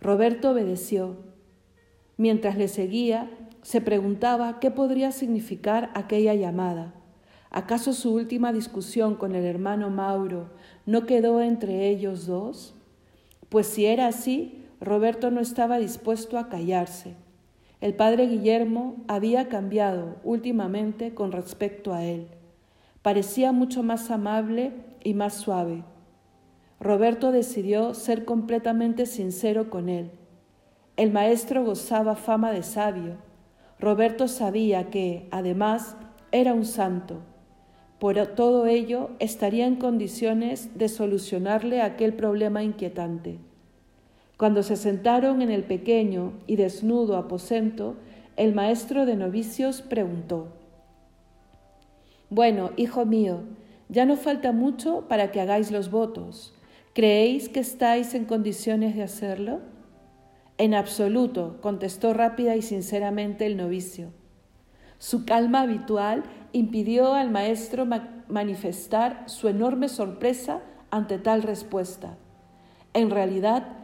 [0.00, 1.16] Roberto obedeció.
[2.16, 3.30] Mientras le seguía,
[3.62, 6.94] se preguntaba qué podría significar aquella llamada.
[7.50, 10.50] ¿Acaso su última discusión con el hermano Mauro
[10.86, 12.74] no quedó entre ellos dos?
[13.48, 17.14] Pues si era así, Roberto no estaba dispuesto a callarse.
[17.80, 22.28] El padre Guillermo había cambiado últimamente con respecto a él
[23.06, 24.72] parecía mucho más amable
[25.04, 25.84] y más suave.
[26.80, 30.10] Roberto decidió ser completamente sincero con él.
[30.96, 33.16] El maestro gozaba fama de sabio.
[33.78, 35.96] Roberto sabía que, además,
[36.32, 37.20] era un santo.
[37.98, 43.38] Por todo ello, estaría en condiciones de solucionarle aquel problema inquietante.
[44.36, 47.96] Cuando se sentaron en el pequeño y desnudo aposento,
[48.36, 50.48] el maestro de novicios preguntó,
[52.28, 53.40] bueno, hijo mío,
[53.88, 56.55] ya no falta mucho para que hagáis los votos.
[56.96, 59.60] ¿Creéis que estáis en condiciones de hacerlo?
[60.56, 64.14] En absoluto, contestó rápida y sinceramente el novicio.
[64.96, 67.86] Su calma habitual impidió al maestro
[68.28, 72.16] manifestar su enorme sorpresa ante tal respuesta.
[72.94, 73.76] En realidad,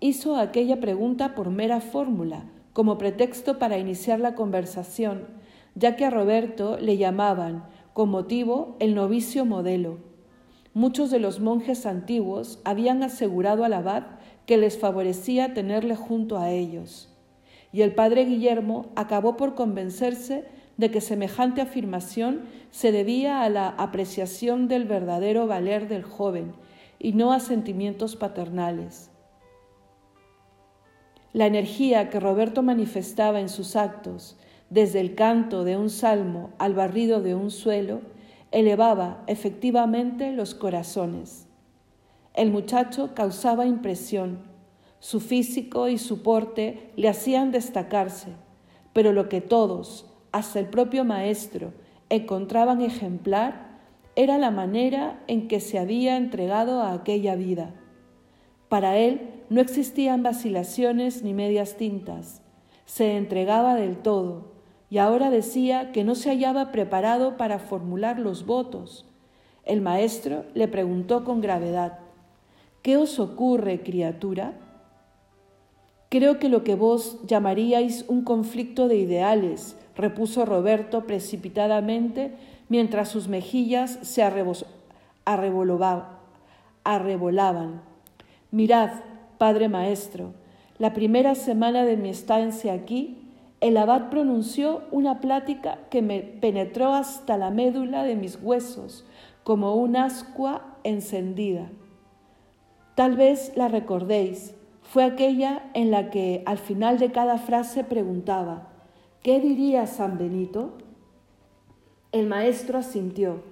[0.00, 5.26] hizo aquella pregunta por mera fórmula, como pretexto para iniciar la conversación,
[5.74, 10.07] ya que a Roberto le llamaban con motivo el novicio modelo.
[10.74, 14.04] Muchos de los monjes antiguos habían asegurado al abad
[14.46, 17.08] que les favorecía tenerle junto a ellos.
[17.72, 23.68] Y el padre Guillermo acabó por convencerse de que semejante afirmación se debía a la
[23.68, 26.52] apreciación del verdadero valer del joven
[26.98, 29.10] y no a sentimientos paternales.
[31.32, 34.38] La energía que Roberto manifestaba en sus actos,
[34.70, 38.00] desde el canto de un salmo al barrido de un suelo,
[38.50, 41.46] elevaba efectivamente los corazones.
[42.34, 44.38] El muchacho causaba impresión,
[45.00, 48.32] su físico y su porte le hacían destacarse,
[48.92, 51.72] pero lo que todos, hasta el propio maestro,
[52.10, 53.68] encontraban ejemplar
[54.16, 57.74] era la manera en que se había entregado a aquella vida.
[58.68, 62.42] Para él no existían vacilaciones ni medias tintas,
[62.84, 64.57] se entregaba del todo,
[64.90, 69.04] y ahora decía que no se hallaba preparado para formular los votos.
[69.64, 71.98] El maestro le preguntó con gravedad,
[72.82, 74.54] ¿Qué os ocurre, criatura?
[76.08, 82.32] Creo que lo que vos llamaríais un conflicto de ideales, repuso Roberto precipitadamente
[82.70, 86.06] mientras sus mejillas se arrebolaban.
[88.50, 88.90] Mirad,
[89.36, 90.32] Padre Maestro,
[90.78, 93.27] la primera semana de mi estancia aquí,
[93.60, 99.04] el abad pronunció una plática que me penetró hasta la médula de mis huesos
[99.42, 101.70] como un ascua encendida.
[102.94, 108.68] Tal vez la recordéis, fue aquella en la que al final de cada frase preguntaba,
[109.22, 110.78] ¿qué diría San Benito?
[112.12, 113.42] El maestro asintió,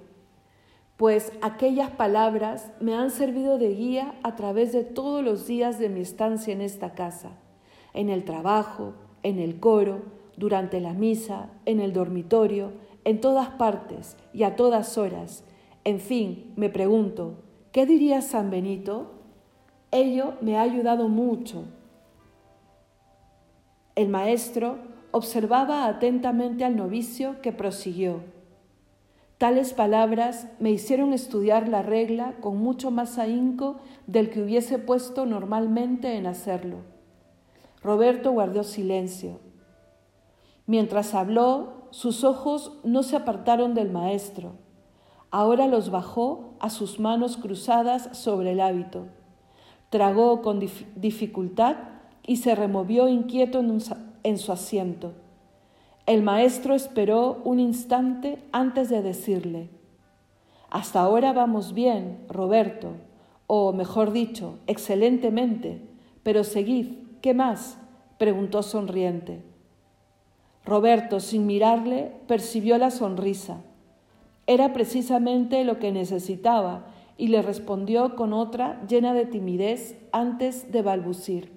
[0.96, 5.90] pues aquellas palabras me han servido de guía a través de todos los días de
[5.90, 7.32] mi estancia en esta casa,
[7.92, 10.02] en el trabajo, en el coro,
[10.36, 12.72] durante la misa, en el dormitorio,
[13.04, 15.44] en todas partes y a todas horas.
[15.84, 17.34] En fin, me pregunto,
[17.72, 19.12] ¿qué diría San Benito?
[19.90, 21.64] Ello me ha ayudado mucho.
[23.94, 24.78] El maestro
[25.10, 28.20] observaba atentamente al novicio que prosiguió.
[29.38, 33.76] Tales palabras me hicieron estudiar la regla con mucho más ahínco
[34.06, 36.95] del que hubiese puesto normalmente en hacerlo.
[37.86, 39.40] Roberto guardó silencio.
[40.66, 44.52] Mientras habló, sus ojos no se apartaron del maestro.
[45.30, 49.06] Ahora los bajó a sus manos cruzadas sobre el hábito
[49.90, 50.60] tragó con
[50.96, 51.76] dificultad
[52.26, 55.14] y se removió inquieto en, su asiento.
[56.06, 59.70] El maestro esperó un instante antes de decirle,
[60.70, 62.90] Hasta ahora vamos bien, Roberto,
[63.46, 65.80] o mejor dicho, excelentemente,
[66.22, 67.76] pero seguid, ¿qué más?
[68.18, 69.42] preguntó sonriente.
[70.64, 73.64] Roberto, sin mirarle, percibió la sonrisa.
[74.46, 76.86] Era precisamente lo que necesitaba
[77.18, 81.50] y le respondió con otra llena de timidez antes de balbucir.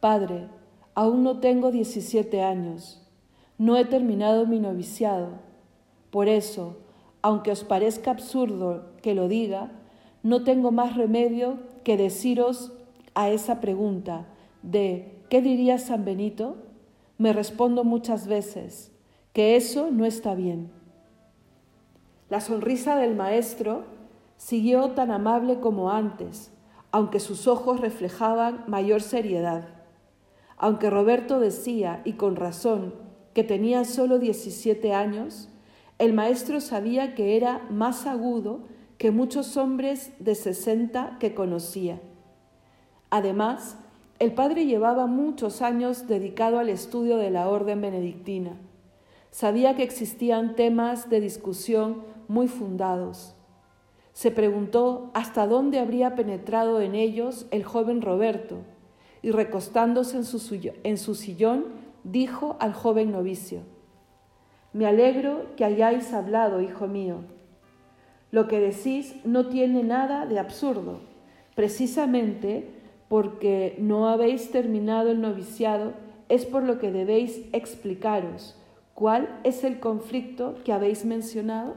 [0.00, 0.48] Padre,
[0.96, 3.00] aún no tengo 17 años,
[3.58, 5.34] no he terminado mi noviciado.
[6.10, 6.78] Por eso,
[7.22, 9.70] aunque os parezca absurdo que lo diga,
[10.24, 12.72] no tengo más remedio que deciros
[13.14, 14.26] a esa pregunta
[14.64, 16.56] de ¿qué diría San Benito?
[17.18, 18.90] Me respondo muchas veces
[19.32, 20.72] que eso no está bien.
[22.28, 23.84] La sonrisa del maestro
[24.36, 26.52] Siguió tan amable como antes,
[26.90, 29.68] aunque sus ojos reflejaban mayor seriedad.
[30.56, 32.94] Aunque Roberto decía, y con razón,
[33.32, 35.48] que tenía solo 17 años,
[35.98, 38.60] el maestro sabía que era más agudo
[38.98, 42.00] que muchos hombres de 60 que conocía.
[43.10, 43.78] Además,
[44.18, 48.52] el padre llevaba muchos años dedicado al estudio de la orden benedictina.
[49.30, 53.34] Sabía que existían temas de discusión muy fundados
[54.14, 58.58] se preguntó hasta dónde habría penetrado en ellos el joven Roberto,
[59.22, 61.64] y recostándose en su, sillón,
[62.04, 63.62] dijo al joven novicio,
[64.72, 67.24] Me alegro que hayáis hablado, hijo mío.
[68.30, 71.00] Lo que decís no tiene nada de absurdo,
[71.56, 72.68] precisamente
[73.08, 75.92] porque no habéis terminado el noviciado,
[76.28, 78.56] es por lo que debéis explicaros
[78.94, 81.74] cuál es el conflicto que habéis mencionado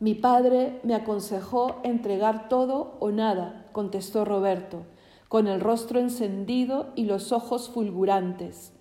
[0.00, 4.82] mi padre me aconsejó entregar todo o nada, contestó Roberto,
[5.26, 8.72] con el rostro encendido y los ojos fulgurantes.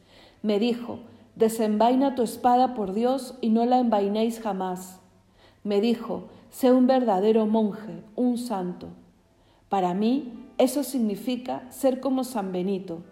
[0.43, 0.99] Me dijo,
[1.35, 4.99] desenvaina tu espada por Dios y no la envainéis jamás.
[5.63, 8.89] Me dijo, sé un verdadero monje, un santo.
[9.69, 13.03] Para mí eso significa ser como San Benito.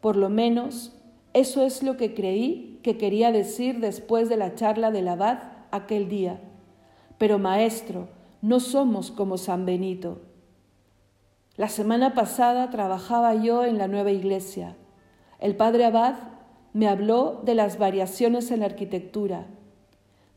[0.00, 0.92] Por lo menos
[1.32, 5.38] eso es lo que creí que quería decir después de la charla del abad
[5.70, 6.40] aquel día.
[7.18, 8.08] Pero maestro,
[8.40, 10.20] no somos como San Benito.
[11.56, 14.76] La semana pasada trabajaba yo en la nueva iglesia.
[15.38, 16.14] El padre Abad
[16.72, 19.46] me habló de las variaciones en la arquitectura.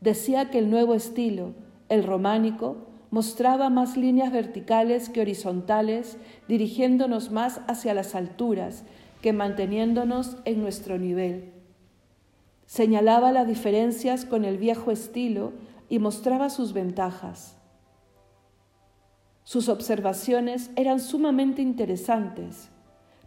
[0.01, 1.53] Decía que el nuevo estilo,
[1.89, 2.77] el románico,
[3.11, 8.83] mostraba más líneas verticales que horizontales, dirigiéndonos más hacia las alturas
[9.21, 11.51] que manteniéndonos en nuestro nivel.
[12.65, 15.53] Señalaba las diferencias con el viejo estilo
[15.89, 17.57] y mostraba sus ventajas.
[19.43, 22.69] Sus observaciones eran sumamente interesantes,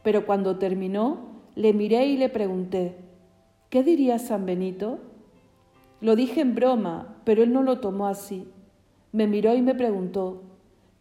[0.02, 2.96] pero cuando terminó, le miré y le pregunté,
[3.70, 4.98] ¿qué diría San Benito?
[6.00, 8.48] Lo dije en broma, pero él no lo tomó así.
[9.12, 10.42] Me miró y me preguntó,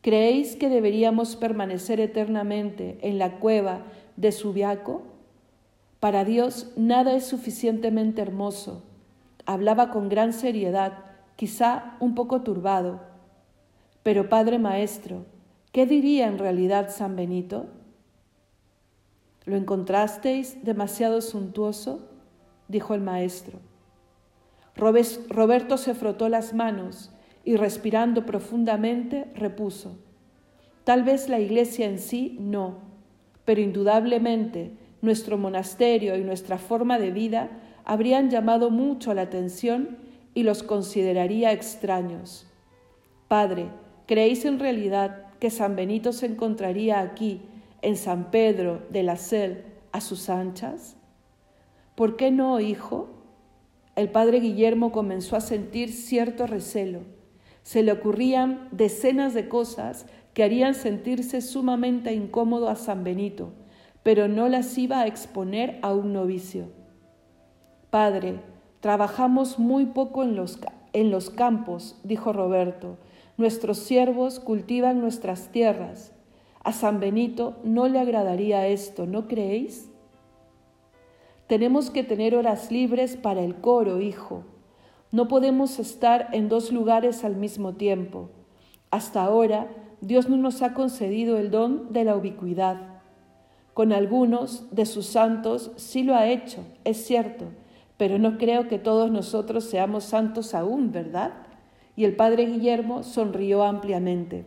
[0.02, 3.82] ¿creéis que deberíamos permanecer eternamente en la cueva
[4.16, 5.02] de Subiaco?
[6.00, 8.84] Para Dios nada es suficientemente hermoso.
[9.46, 11.06] Hablaba con gran seriedad,
[11.36, 13.02] quizá un poco turbado.
[14.04, 15.26] Pero Padre Maestro,
[15.74, 17.68] ¿qué diría en realidad San Benito?
[19.46, 22.08] ¿Lo encontrasteis demasiado suntuoso?
[22.68, 23.60] dijo el maestro.
[24.76, 27.12] Roberto se frotó las manos
[27.48, 29.98] y respirando profundamente repuso,
[30.84, 32.80] tal vez la iglesia en sí no,
[33.46, 37.50] pero indudablemente nuestro monasterio y nuestra forma de vida
[37.86, 39.98] habrían llamado mucho la atención
[40.34, 42.48] y los consideraría extraños.
[43.30, 43.70] Padre,
[44.08, 47.44] ¿creéis en realidad que San Benito se encontraría aquí,
[47.82, 50.98] en San Pedro de la Sel, a sus anchas?
[51.96, 53.18] ¿Por qué no, hijo?
[53.98, 57.17] el padre Guillermo comenzó a sentir cierto recelo.
[57.68, 63.52] Se le ocurrían decenas de cosas que harían sentirse sumamente incómodo a San Benito,
[64.04, 66.70] pero no las iba a exponer a un novicio.
[67.90, 68.40] Padre,
[68.80, 70.58] trabajamos muy poco en los,
[70.94, 73.00] en los campos, dijo Roberto.
[73.36, 76.14] Nuestros siervos cultivan nuestras tierras.
[76.64, 79.92] A San Benito no le agradaría esto, ¿no creéis?
[81.48, 84.46] Tenemos que tener horas libres para el coro, hijo.
[85.12, 88.30] No podemos estar en dos lugares al mismo tiempo.
[88.92, 89.68] Hasta ahora,
[90.02, 92.78] Dios no nos ha concedido el don de la ubicuidad.
[93.74, 97.46] Con algunos de sus santos sí lo ha hecho, es cierto,
[97.98, 101.34] pero no creo que todos nosotros seamos santos aún, ¿verdad?
[101.96, 104.46] Y el padre Guillermo sonrió ampliamente.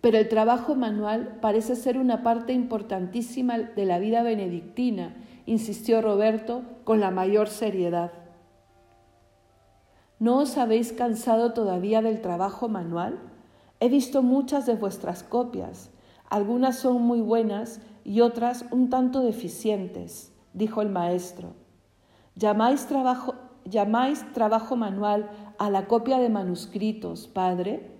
[0.00, 5.14] Pero el trabajo manual parece ser una parte importantísima de la vida benedictina
[5.46, 8.12] insistió Roberto con la mayor seriedad.
[10.22, 13.18] ¿No os habéis cansado todavía del trabajo manual?
[13.80, 15.90] He visto muchas de vuestras copias.
[16.30, 21.54] Algunas son muy buenas y otras un tanto deficientes, dijo el maestro.
[22.36, 27.90] ¿Llamáis trabajo, ¿Llamáis trabajo manual a la copia de manuscritos, padre?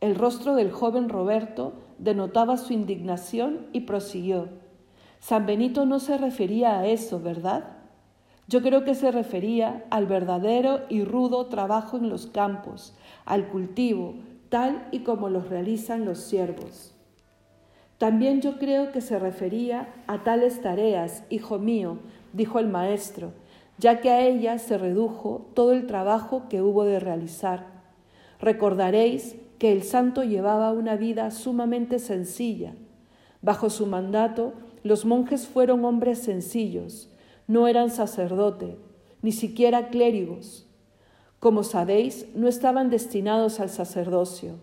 [0.00, 4.50] El rostro del joven Roberto denotaba su indignación y prosiguió.
[5.18, 7.75] San Benito no se refería a eso, ¿verdad?
[8.48, 12.94] Yo creo que se refería al verdadero y rudo trabajo en los campos,
[13.24, 14.14] al cultivo,
[14.48, 16.94] tal y como los realizan los siervos.
[17.98, 21.98] También yo creo que se refería a tales tareas, hijo mío,
[22.34, 23.32] dijo el maestro,
[23.78, 27.66] ya que a ellas se redujo todo el trabajo que hubo de realizar.
[28.38, 32.74] Recordaréis que el santo llevaba una vida sumamente sencilla.
[33.42, 37.10] Bajo su mandato los monjes fueron hombres sencillos,
[37.46, 38.76] no eran sacerdote,
[39.22, 40.66] ni siquiera clérigos.
[41.38, 44.54] Como sabéis, no estaban destinados al sacerdocio.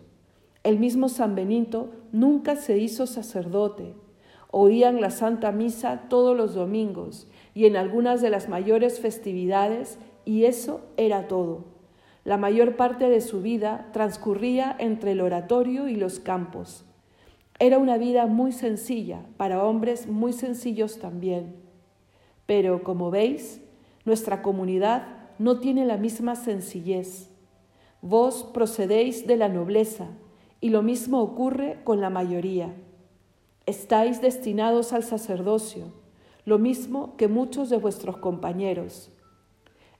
[0.62, 3.94] El mismo San Benito nunca se hizo sacerdote.
[4.50, 10.44] Oían la Santa Misa todos los domingos y en algunas de las mayores festividades, y
[10.44, 11.64] eso era todo.
[12.24, 16.84] La mayor parte de su vida transcurría entre el oratorio y los campos.
[17.58, 21.63] Era una vida muy sencilla, para hombres muy sencillos también.
[22.46, 23.60] Pero, como veis,
[24.04, 25.06] nuestra comunidad
[25.38, 27.30] no tiene la misma sencillez.
[28.02, 30.08] Vos procedéis de la nobleza
[30.60, 32.74] y lo mismo ocurre con la mayoría.
[33.66, 35.84] Estáis destinados al sacerdocio,
[36.44, 39.10] lo mismo que muchos de vuestros compañeros.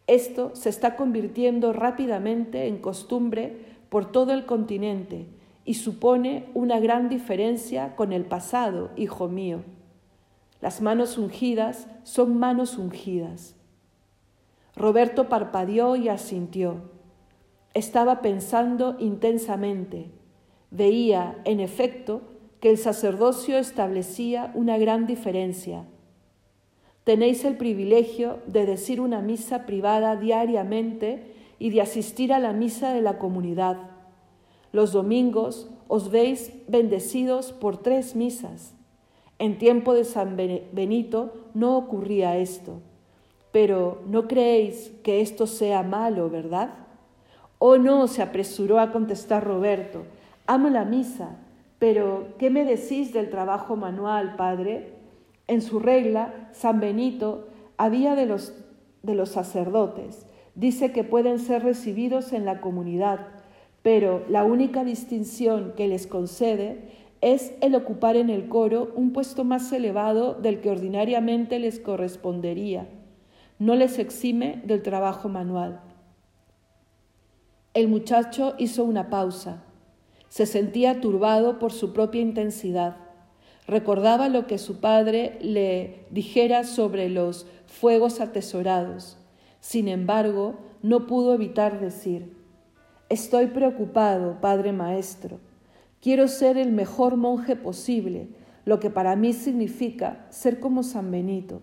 [0.06, 3.56] Esto se está convirtiendo rápidamente en costumbre
[3.88, 5.26] por todo el continente
[5.64, 9.62] y supone una gran diferencia con el pasado, hijo mío.
[10.64, 13.54] Las manos ungidas son manos ungidas.
[14.74, 16.90] Roberto parpadeó y asintió.
[17.74, 20.10] Estaba pensando intensamente.
[20.70, 22.22] Veía, en efecto,
[22.60, 25.84] que el sacerdocio establecía una gran diferencia.
[27.04, 32.94] Tenéis el privilegio de decir una misa privada diariamente y de asistir a la misa
[32.94, 33.90] de la comunidad
[34.74, 38.74] los domingos os veis bendecidos por tres misas.
[39.38, 42.80] En tiempo de San Benito no ocurría esto.
[43.52, 46.70] Pero ¿no creéis que esto sea malo, verdad?
[47.58, 50.04] Oh no, se apresuró a contestar Roberto.
[50.46, 51.36] Amo la misa,
[51.78, 54.94] pero ¿qué me decís del trabajo manual, padre?
[55.46, 58.54] En su regla, San Benito había de los
[59.04, 63.20] de los sacerdotes, dice que pueden ser recibidos en la comunidad,
[63.82, 66.88] pero la única distinción que les concede
[67.24, 72.86] es el ocupar en el coro un puesto más elevado del que ordinariamente les correspondería.
[73.58, 75.80] No les exime del trabajo manual.
[77.72, 79.64] El muchacho hizo una pausa.
[80.28, 82.96] Se sentía turbado por su propia intensidad.
[83.66, 89.16] Recordaba lo que su padre le dijera sobre los fuegos atesorados.
[89.60, 92.36] Sin embargo, no pudo evitar decir,
[93.08, 95.38] Estoy preocupado, Padre Maestro.
[96.04, 98.28] Quiero ser el mejor monje posible,
[98.66, 101.62] lo que para mí significa ser como San Benito.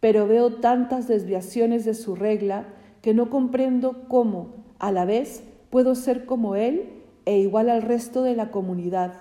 [0.00, 2.66] Pero veo tantas desviaciones de su regla
[3.00, 6.90] que no comprendo cómo, a la vez, puedo ser como él
[7.24, 9.14] e igual al resto de la comunidad.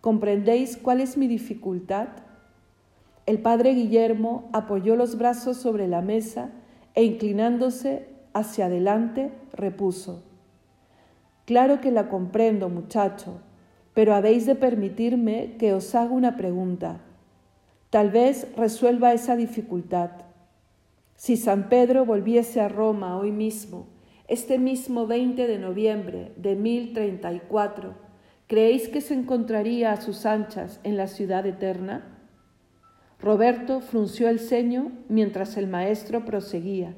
[0.00, 2.10] ¿Comprendéis cuál es mi dificultad?
[3.26, 6.52] El padre Guillermo apoyó los brazos sobre la mesa
[6.94, 10.22] e inclinándose hacia adelante repuso.
[11.44, 13.40] Claro que la comprendo, muchacho,
[13.94, 17.00] pero habéis de permitirme que os haga una pregunta.
[17.90, 20.10] Tal vez resuelva esa dificultad.
[21.14, 23.86] Si San Pedro volviese a Roma hoy mismo,
[24.26, 27.94] este mismo 20 de noviembre de 1034,
[28.48, 32.18] ¿creéis que se encontraría a sus anchas en la ciudad eterna?
[33.20, 36.96] Roberto frunció el ceño mientras el maestro proseguía.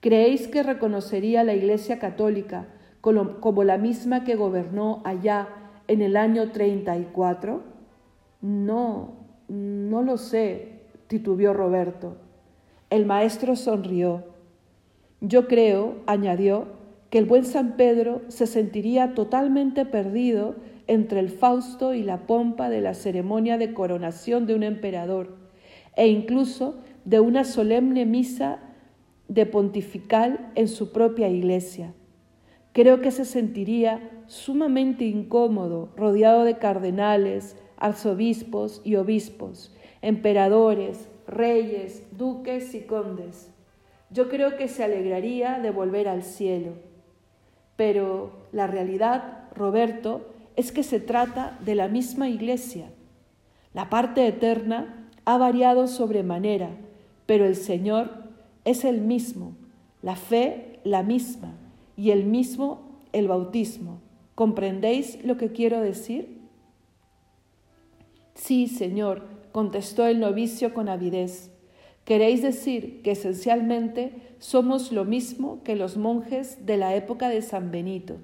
[0.00, 2.66] ¿Creéis que reconocería la Iglesia Católica
[3.00, 5.59] como la misma que gobernó allá
[5.90, 7.62] en el año 34?
[8.42, 9.16] No,
[9.48, 12.16] no lo sé, titubeó Roberto.
[12.90, 14.22] El maestro sonrió.
[15.20, 16.68] Yo creo, añadió,
[17.10, 20.54] que el buen San Pedro se sentiría totalmente perdido
[20.86, 25.38] entre el Fausto y la pompa de la ceremonia de coronación de un emperador,
[25.96, 28.60] e incluso de una solemne misa
[29.26, 31.94] de pontifical en su propia iglesia.
[32.72, 42.74] Creo que se sentiría sumamente incómodo rodeado de cardenales, arzobispos y obispos, emperadores, reyes, duques
[42.74, 43.50] y condes.
[44.10, 46.74] Yo creo que se alegraría de volver al cielo.
[47.74, 52.90] Pero la realidad, Roberto, es que se trata de la misma iglesia.
[53.74, 56.70] La parte eterna ha variado sobremanera,
[57.26, 58.10] pero el Señor
[58.64, 59.56] es el mismo,
[60.02, 61.54] la fe la misma
[62.00, 62.80] y el mismo
[63.12, 64.00] el bautismo.
[64.34, 66.40] ¿Comprendéis lo que quiero decir?
[68.34, 71.50] Sí, Señor, contestó el novicio con avidez.
[72.06, 77.70] Queréis decir que esencialmente somos lo mismo que los monjes de la época de San
[77.70, 78.16] Benito.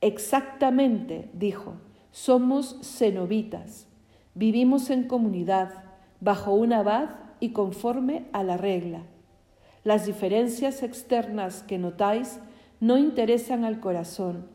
[0.00, 1.74] Exactamente, dijo,
[2.10, 3.86] somos cenobitas.
[4.34, 5.84] Vivimos en comunidad,
[6.20, 9.02] bajo un abad y conforme a la regla.
[9.84, 12.40] Las diferencias externas que notáis
[12.80, 14.46] no interesan al corazón.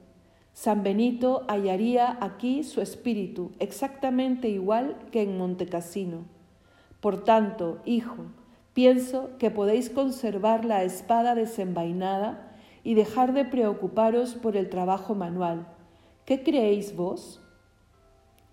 [0.53, 6.25] San Benito hallaría aquí su espíritu exactamente igual que en Montecassino.
[6.99, 8.25] Por tanto, hijo,
[8.73, 12.51] pienso que podéis conservar la espada desenvainada
[12.83, 15.67] y dejar de preocuparos por el trabajo manual.
[16.25, 17.41] ¿Qué creéis vos?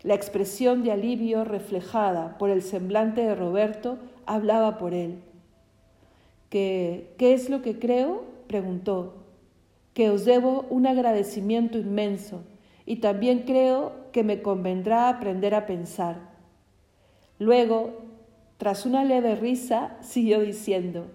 [0.02, 5.20] La expresión de alivio reflejada por el semblante de Roberto hablaba por él.
[6.48, 8.24] ¿Qué, qué es lo que creo?
[8.46, 9.17] preguntó.
[9.98, 12.44] Que os debo un agradecimiento inmenso
[12.86, 16.20] y también creo que me convendrá aprender a pensar.
[17.40, 17.94] Luego,
[18.58, 21.06] tras una leve risa, siguió diciendo,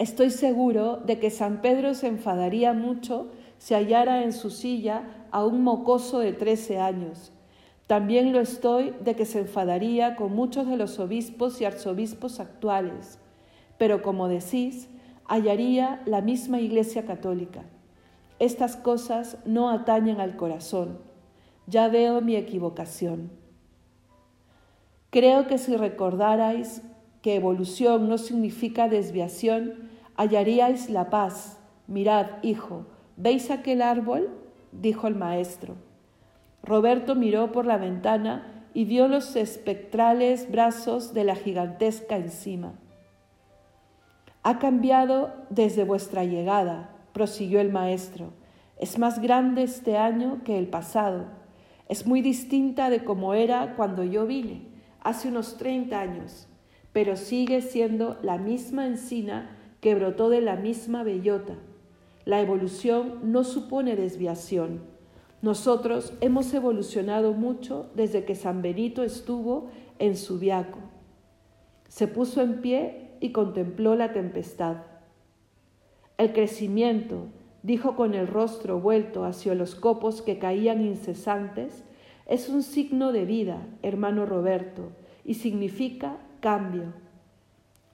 [0.00, 5.44] Estoy seguro de que San Pedro se enfadaría mucho si hallara en su silla a
[5.44, 7.30] un mocoso de trece años.
[7.86, 13.20] También lo estoy de que se enfadaría con muchos de los obispos y arzobispos actuales,
[13.78, 14.88] pero como decís,
[15.26, 17.62] hallaría la misma Iglesia Católica.
[18.38, 20.98] Estas cosas no atañen al corazón.
[21.66, 23.30] Ya veo mi equivocación.
[25.10, 26.82] Creo que si recordarais
[27.22, 31.58] que evolución no significa desviación, hallaríais la paz.
[31.86, 34.30] Mirad, hijo, ¿veis aquel árbol?
[34.72, 35.76] dijo el maestro.
[36.62, 42.74] Roberto miró por la ventana y vio los espectrales brazos de la gigantesca encima.
[44.42, 48.34] Ha cambiado desde vuestra llegada, prosiguió el maestro.
[48.76, 51.24] Es más grande este año que el pasado.
[51.88, 54.68] Es muy distinta de como era cuando yo vine,
[55.00, 56.48] hace unos 30 años
[56.96, 61.52] pero sigue siendo la misma encina que brotó de la misma bellota.
[62.24, 64.80] La evolución no supone desviación.
[65.42, 70.78] Nosotros hemos evolucionado mucho desde que San Benito estuvo en Subiaco.
[71.86, 74.78] Se puso en pie y contempló la tempestad.
[76.18, 77.26] El crecimiento,
[77.62, 81.84] dijo con el rostro vuelto hacia los copos que caían incesantes,
[82.26, 84.92] es un signo de vida, hermano Roberto,
[85.24, 86.94] y significa cambio.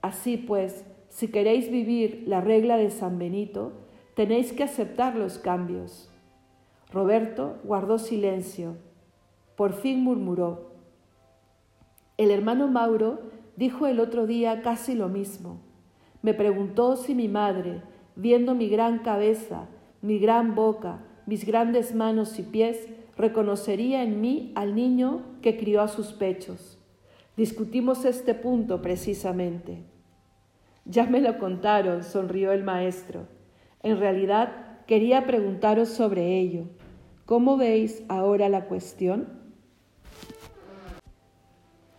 [0.01, 3.73] Así pues, si queréis vivir la regla de San Benito,
[4.15, 6.09] tenéis que aceptar los cambios.
[6.91, 8.75] Roberto guardó silencio.
[9.55, 10.71] Por fin murmuró.
[12.17, 13.21] El hermano Mauro
[13.55, 15.59] dijo el otro día casi lo mismo.
[16.21, 17.81] Me preguntó si mi madre,
[18.15, 19.67] viendo mi gran cabeza,
[20.01, 22.87] mi gran boca, mis grandes manos y pies,
[23.17, 26.77] reconocería en mí al niño que crió a sus pechos.
[27.37, 29.83] Discutimos este punto precisamente.
[30.85, 33.27] Ya me lo contaron, sonrió el maestro.
[33.81, 36.65] En realidad quería preguntaros sobre ello.
[37.25, 39.41] ¿Cómo veis ahora la cuestión?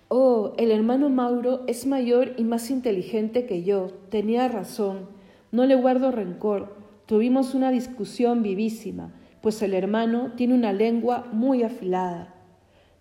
[0.08, 3.88] Oh, el hermano Mauro es mayor y más inteligente que yo.
[4.10, 5.13] Tenía razón.
[5.54, 6.74] No le guardo rencor.
[7.06, 12.34] Tuvimos una discusión vivísima, pues el hermano tiene una lengua muy afilada.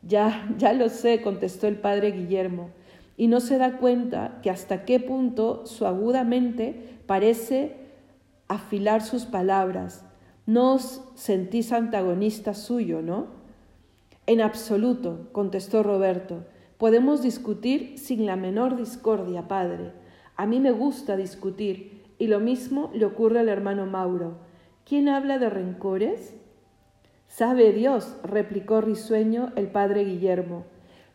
[0.04, 2.70] Ya, ya lo sé, contestó el padre Guillermo
[3.18, 7.76] y no se da cuenta que hasta qué punto su aguda mente parece
[8.48, 10.06] afilar sus palabras.
[10.46, 13.30] No os sentís antagonista suyo, ¿no?
[14.28, 16.46] En absoluto, contestó Roberto.
[16.78, 19.92] Podemos discutir sin la menor discordia, padre.
[20.36, 24.38] A mí me gusta discutir, y lo mismo le ocurre al hermano Mauro.
[24.86, 26.36] ¿Quién habla de rencores?
[27.28, 30.66] Sabe Dios, replicó risueño el padre Guillermo.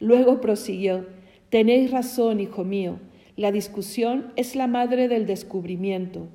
[0.00, 1.06] Luego prosiguió.
[1.50, 2.98] Tenéis razón, hijo mío,
[3.36, 6.26] la discusión es la madre del descubrimiento,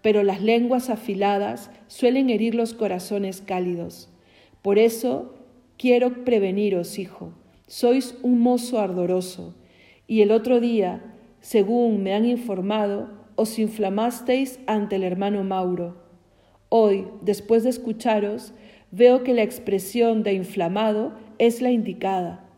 [0.00, 4.08] pero las lenguas afiladas suelen herir los corazones cálidos.
[4.62, 5.34] Por eso
[5.76, 7.32] quiero preveniros, hijo,
[7.66, 9.56] sois un mozo ardoroso,
[10.06, 11.02] y el otro día,
[11.40, 13.08] según me han informado,
[13.42, 15.96] os inflamasteis ante el hermano Mauro.
[16.68, 18.54] Hoy, después de escucharos,
[18.90, 22.48] veo que la expresión de inflamado es la indicada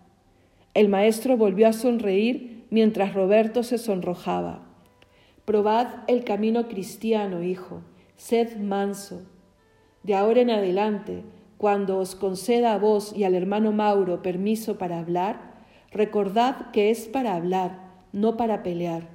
[0.75, 4.67] el maestro volvió a sonreír mientras Roberto se sonrojaba.
[5.45, 7.83] Probad el camino cristiano, hijo,
[8.17, 9.23] sed manso.
[10.03, 11.23] De ahora en adelante,
[11.59, 15.55] cuando os conceda a vos y al hermano Mauro permiso para hablar,
[15.93, 19.14] recordad que es para hablar, no para pelear.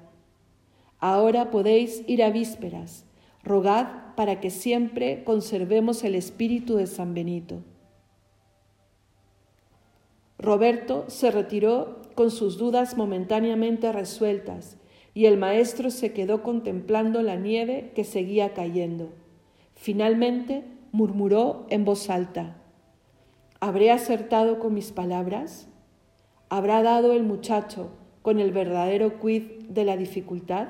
[1.00, 3.06] Ahora podéis ir a vísperas.
[3.44, 7.62] Rogad para que siempre conservemos el espíritu de San Benito.
[10.38, 14.78] Roberto se retiró con sus dudas momentáneamente resueltas
[15.14, 19.10] y el maestro se quedó contemplando la nieve que seguía cayendo.
[19.76, 22.58] Finalmente murmuró en voz alta,
[23.62, 25.68] ¿Habré acertado con mis palabras?
[26.48, 27.90] ¿Habrá dado el muchacho
[28.22, 30.70] con el verdadero quid de la dificultad?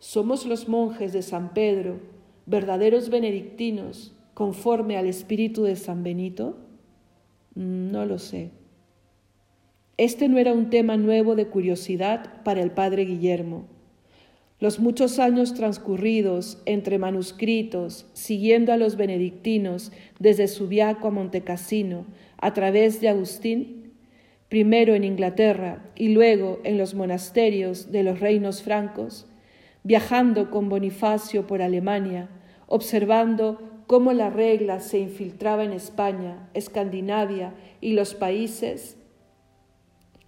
[0.00, 1.98] ¿Somos los monjes de San Pedro,
[2.46, 6.56] verdaderos benedictinos, conforme al espíritu de San Benito?
[7.56, 8.50] No lo sé.
[9.96, 13.66] Este no era un tema nuevo de curiosidad para el padre Guillermo.
[14.60, 19.90] Los muchos años transcurridos entre manuscritos, siguiendo a los benedictinos
[20.20, 23.92] desde Subiaco a Montecassino, a través de Agustín,
[24.48, 29.26] primero en Inglaterra y luego en los monasterios de los reinos francos,
[29.84, 32.28] viajando con Bonifacio por Alemania,
[32.66, 38.96] observando cómo la regla se infiltraba en España, Escandinavia y los países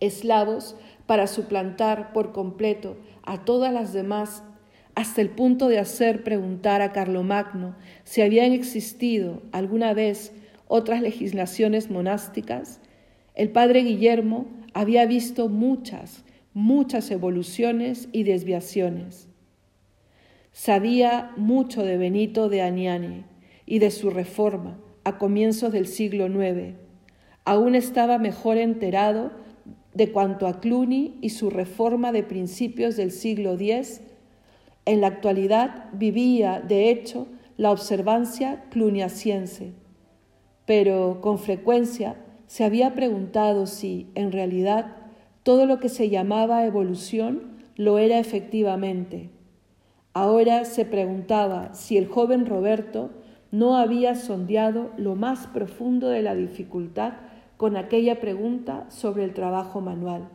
[0.01, 0.77] eslavos
[1.07, 4.43] para suplantar por completo a todas las demás
[4.95, 10.33] hasta el punto de hacer preguntar a Carlomagno si habían existido alguna vez
[10.69, 12.81] otras legislaciones monásticas,
[13.35, 16.25] el padre Guillermo había visto muchas,
[16.55, 19.30] muchas evoluciones y desviaciones.
[20.53, 23.25] Sabía mucho de Benito de Aniane
[23.67, 26.75] y de su reforma a comienzos del siglo IX.
[27.45, 29.31] Aún estaba mejor enterado
[29.95, 34.03] de cuanto a Cluny y su reforma de principios del siglo X,
[34.87, 37.27] en la actualidad vivía, de hecho,
[37.57, 39.73] la observancia cluniaciense,
[40.65, 44.97] pero con frecuencia se había preguntado si, en realidad,
[45.43, 49.31] todo lo que se llamaba evolución lo era efectivamente.
[50.13, 53.11] Ahora se preguntaba si el joven Roberto
[53.53, 57.15] no había sondeado lo más profundo de la dificultad
[57.57, 60.29] con aquella pregunta sobre el trabajo manual.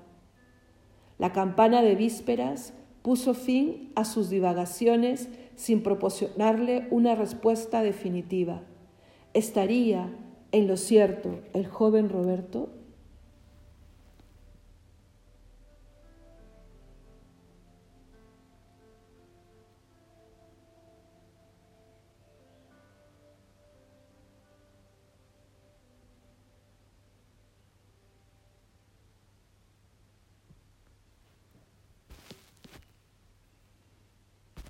[1.17, 8.61] La campana de vísperas puso fin a sus divagaciones sin proporcionarle una respuesta definitiva.
[9.33, 10.09] ¿Estaría
[10.51, 12.69] en lo cierto el joven Roberto?